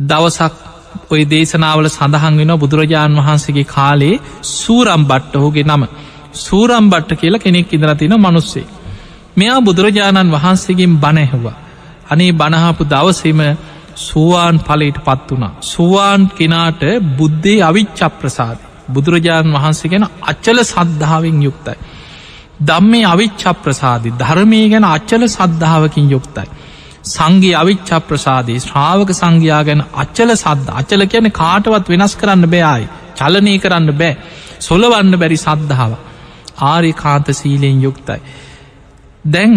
[0.00, 0.71] දවසක්
[1.10, 4.16] ඔය දේශනාවල සඳහන් වෙන බුදුරජාණන් වහන්සේගේ කාලේ
[4.52, 5.84] සූරම් බට්ට හෝගේ නම
[6.36, 8.66] සූරම් බට්ට කියලා කෙනෙක් ඉදරතින මනුස්සේ.
[9.36, 11.56] මෙයා බුදුරජාණන් වහන්සේගෙන් බණැහවා.
[12.10, 13.40] අනේ බණහපු දවසම
[13.98, 15.54] සුවාන් පලට පත් වුණා.
[15.62, 16.82] සුවාන් කෙනාට
[17.12, 18.58] බුද්ධේ අවිච්චප ප්‍රසාද.
[18.88, 21.76] බුදුරජාණන් වහන්සේ ගැන අච්චල සද්ධාවෙන් යුක්තයි.
[22.60, 26.48] දම්මේ අවිච්චප ප්‍රසාදි ධර්මය ගැන අච්චල සද්ධාවකින් යුක්තයි.
[27.04, 28.58] සංගේ අවිච්චා ප්‍රසාදේ.
[28.58, 32.88] ශ්‍රාවක සංඝයා ගැන අච්චල සද්ධ අචල කියන කාටවත් වෙනස් කරන්න බෑයි
[33.18, 34.16] චලනය කරන්න බෑ.
[34.60, 35.92] සොලවන්න බැරි සද්ධාව.
[36.62, 38.20] ආරි කාන්ත සීලයෙන් යුක්තයි.
[39.26, 39.56] දැන්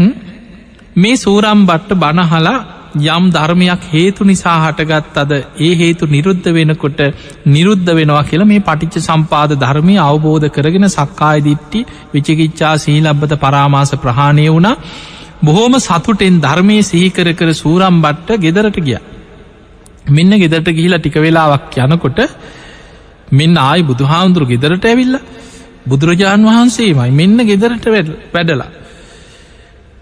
[0.95, 2.57] මේ සූරම් බට්ට බණහලා
[2.95, 7.01] යම් ධර්මයක් හේතු නිසා හටගත් අද ඒ හේතු නිරුද්ධ වෙනකොට
[7.47, 11.81] නිරුද්ධ වෙනවා කියලා මේ පටිච්ච සම්පාද ධර්මය අවබෝධ කරගෙන සක්කාය දිට්ටි
[12.13, 14.69] විචිකිච්චා සීලබ්බත පරාමාස ප්‍රහාණය වුණ.
[15.41, 18.97] බොහෝම සතුටෙන් ධර්මය සිහිකර කර සූරම් බට්ට ගෙදරට ගිය.
[20.07, 22.19] මෙන්න ගෙදරට ගිහිලා ටික වෙලාවක් යනකොට
[23.31, 25.15] මෙන්න ආයි බුදුහාමුදුරු ගෙදරට ඇවිල්ල
[25.85, 27.85] බුදුරජාණන් වහන්සේමයි මෙන්න ගෙදරට
[28.33, 28.69] වැඩලා.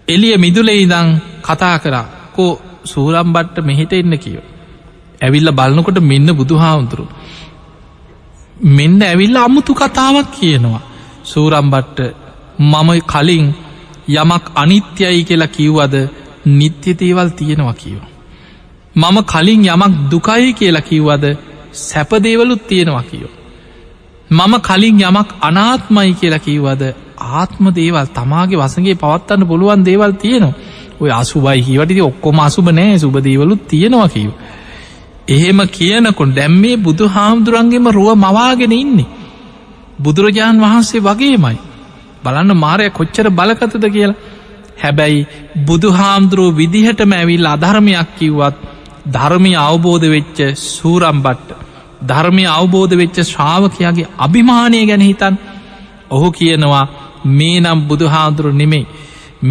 [0.08, 1.08] එලිය මිදුලේ ඉදං
[1.42, 4.44] කතා කරා කෝ සූරම්බට්ට මෙහෙට එන්න කියෝ.
[5.20, 7.06] ඇවිල්ල බලනකොට මෙන්න බුදු හාමුදුරු.
[8.70, 10.82] මෙන්න ඇවිල්ල අමුතු කතාවක් කියනවා.
[11.24, 11.98] සූරම්බට්ට
[12.60, 13.46] මම කලින්
[14.08, 15.94] යමක් අනිත්‍යයි කියලා කිව්වද
[16.48, 18.00] නිත්‍යතේවල් තියෙනවා කියව.
[18.96, 21.24] මම කලින් යමක් දුකයි කියලා කිව්වද
[21.72, 23.32] සැපදේවලුත් තියෙනවා කියෝ.
[24.30, 26.82] මම කලින් යමක් අනාත්මයි කියලා කිව්වද
[27.18, 30.54] ආත්ම දේවල් තමාගේ වසගේ පවත්වන්න පුළුවන් දේවල් තියෙනවා.
[31.00, 34.30] ඔය අසුබයි හිවටිති ඔක්කොම අසුබ නෑ සුබදීවලුත් තියෙනවා කිව්.
[35.28, 39.12] එහෙම කියනකොට දැම්මේ බුදු හාමුදුරන්ගේම රුව මවාගෙන ඉන්නේ.
[39.98, 41.58] බුදුරජාණන් වහන්සේ වගේමයි.
[42.24, 44.20] බලන්න මාරය කොච්චර බලකතද කියලා.
[44.82, 45.26] හැබැයි
[45.66, 48.56] බුදු හාමුදුරුව විදිහටම ඇවිල් අධර්මයක් කිව්වත්
[49.08, 51.50] ධර්මය අවබෝධ වෙච්ච සූරම්බට්ට
[52.02, 55.36] ධර්මය අවබෝධ වෙච්ච ශ්‍රාවකයාගේ අභිමානය ගැන හිතන්
[56.10, 56.84] ඔහු කියනවා
[57.32, 58.86] මේ නම් බුදු හාමුදුරු නෙමෙයි.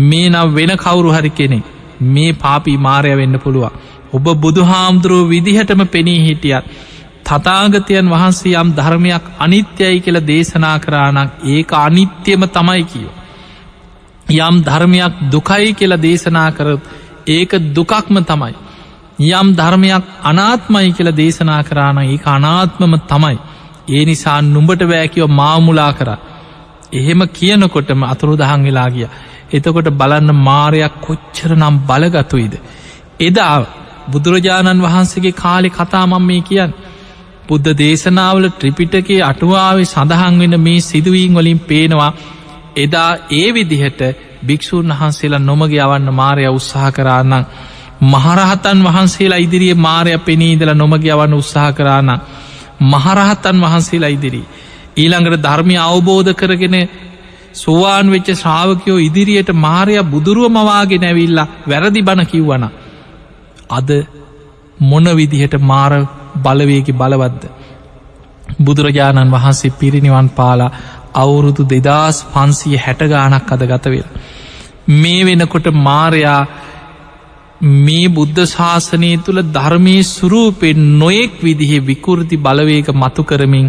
[0.03, 1.59] මේ නම් වෙන කවුරු හරි කෙනෙ
[2.07, 3.73] මේ පාපී මාරය වෙන්න පුළුවන්.
[4.13, 6.65] ඔබ බුදුහාමුදුරුව විදිහටම පෙනී හිටියත්
[7.25, 13.13] තතාගතයන් වහන්සේ යම් ධර්මයක් අනිත්‍යයි කියල දේශනා කරානක් ඒක අනිත්‍යම තමයි කියෝ.
[14.39, 16.81] යම් ධර්මයක් දුකයි කියලා දේශනා කරත්
[17.27, 18.53] ඒක දුකක්ම තමයි.
[19.31, 23.37] යම් ධර්මයක් අනාත්මයි කියල දේශනා කරාන ඒ අනාත්මම තමයි.
[23.89, 26.09] ඒ නිසා නුඹට වෑකිව මාමුලා කර.
[26.91, 29.07] එහෙම කියනකොටම අතුරු දහන් වෙලා ගිය.
[29.51, 32.53] එතකොට බලන්න මාරයක් කොච්චර නම් බලගතුයිද.
[33.19, 33.57] එදා
[34.09, 36.73] බුදුරජාණන් වහන්සේගේ කාලෙ කතා මම් මේ කියන්න.
[37.47, 42.11] බුද්ධ දේශනාවල ත්‍රිපිටකේ අටුවාවේ සඳහන් වෙන මේ සිදුවීන් වලින් පේනවා
[42.77, 44.01] එදා ඒ විදිහට
[44.43, 47.45] භික්‍ෂූන් වහන්සේලා නොමග යවන්න මාරය උත්සාහ කරානම්
[48.03, 52.19] මහරහතන් වහන්සේලා ඉදිරියේ මාරය පෙනීදල නොමග යවන්න උත්සාහ කරානම්
[52.83, 54.45] මහරහතන් වහන්සේලා ඉදිරී.
[54.95, 56.75] ඊළඟට ධර්මය අවබෝධ කරගෙන
[57.53, 62.63] සෝවාන් වෙච්ච ශ්‍රාවකයෝ ඉදිරියට මාරය බුදුරුව මවාගෙන ඇවිල්ලා වැරදි බණ කිව්වන.
[63.69, 63.89] අද
[64.81, 65.93] මොන විදිහට මාර
[66.37, 67.43] බලවේකි බලවද්ද.
[68.59, 70.71] බුදුරජාණන් වහන්සේ පිරිනිවන් පාලා
[71.15, 74.07] අවුරුදු දෙදස් පන්සිය හැටගානක් අද ගතවෙල්.
[74.93, 76.41] මේ වෙනකොට මාරයා
[77.61, 83.67] මේ බුද්ධ ශාසනය තුළ ධර්මය සුරූපෙන් නොයෙක් විදිහෙ විකෘති බලවේක මතු කරමින්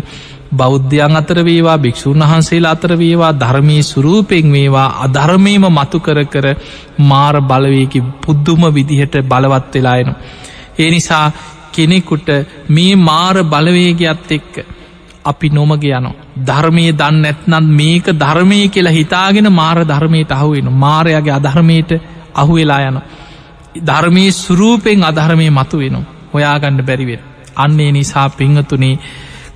[0.52, 6.46] බෞද්ධයන් අතර වේවා භික්‍ෂූන් වහන්සේලා අතර වේවා ධර්මී සුරූපෙන් වේවා අධර්මයම මතු කර කර
[7.00, 10.12] මාර බලවයකි පුද්දුම විදිහට බලවත් වෙලායනු.
[10.78, 11.26] ඒ නිසා
[11.75, 12.29] කෙනෙකුට
[12.68, 14.55] මේ මාර බලවේගයක්ත් එක්ක
[15.25, 16.09] අපි නොමග යන
[16.43, 21.93] ධර්මය දන්න ඇත්නත් මේක ධර්මය කියලා හිතාගෙන මාර ධර්මයට අහුවෙන මාරයාගේ අධර්මයට
[22.35, 22.99] අහුවෙලා යන.
[23.83, 25.97] ධර්මී සුරූපෙන් අධර්මය මතු වෙන
[26.35, 27.22] හොයාගණ්ඩ බැරිවෙන.
[27.57, 28.99] අන්නේ නිසා පිංහතුනේ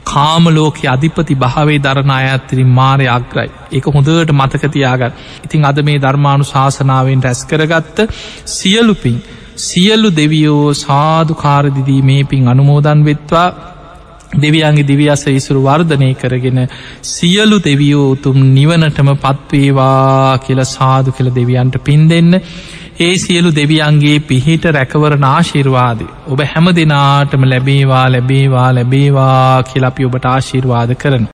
[0.05, 3.51] කාමලෝක අධිපති භාවේ දරණ අයත්තරි මාරය අග්‍රයි.
[3.71, 5.15] එක හොඳට මතකතියාගත්
[5.45, 7.99] ඉතිං අද මේ ධර්මාණු ශාසනාවෙන් රැස් කරගත්ත
[8.47, 9.19] සියලුපින්
[9.59, 13.49] සියල්ලු දෙවියෝ සාධකාරදිදී මේ පින් අනුමෝදන් වෙත්වා.
[14.37, 16.59] දෙවියන්ගේ දිවියස ඉසුරු වර්ධනය කරගෙන
[17.05, 22.41] සියලු දෙවියෝ උතුම් නිවනටම පත්වේවා කියල සාදු කළ දෙවියන්ට පින් දෙන්න.
[23.01, 30.95] ඒ සියලු දෙවියන්ගේ පිහිට රැකවර නාශිර්වාද ඔබ හැම දෙනාටම ලැබේවා ලැබේවා ලැබේවා කියලපි ඔබට ආශිර්වාද
[30.95, 31.27] කරන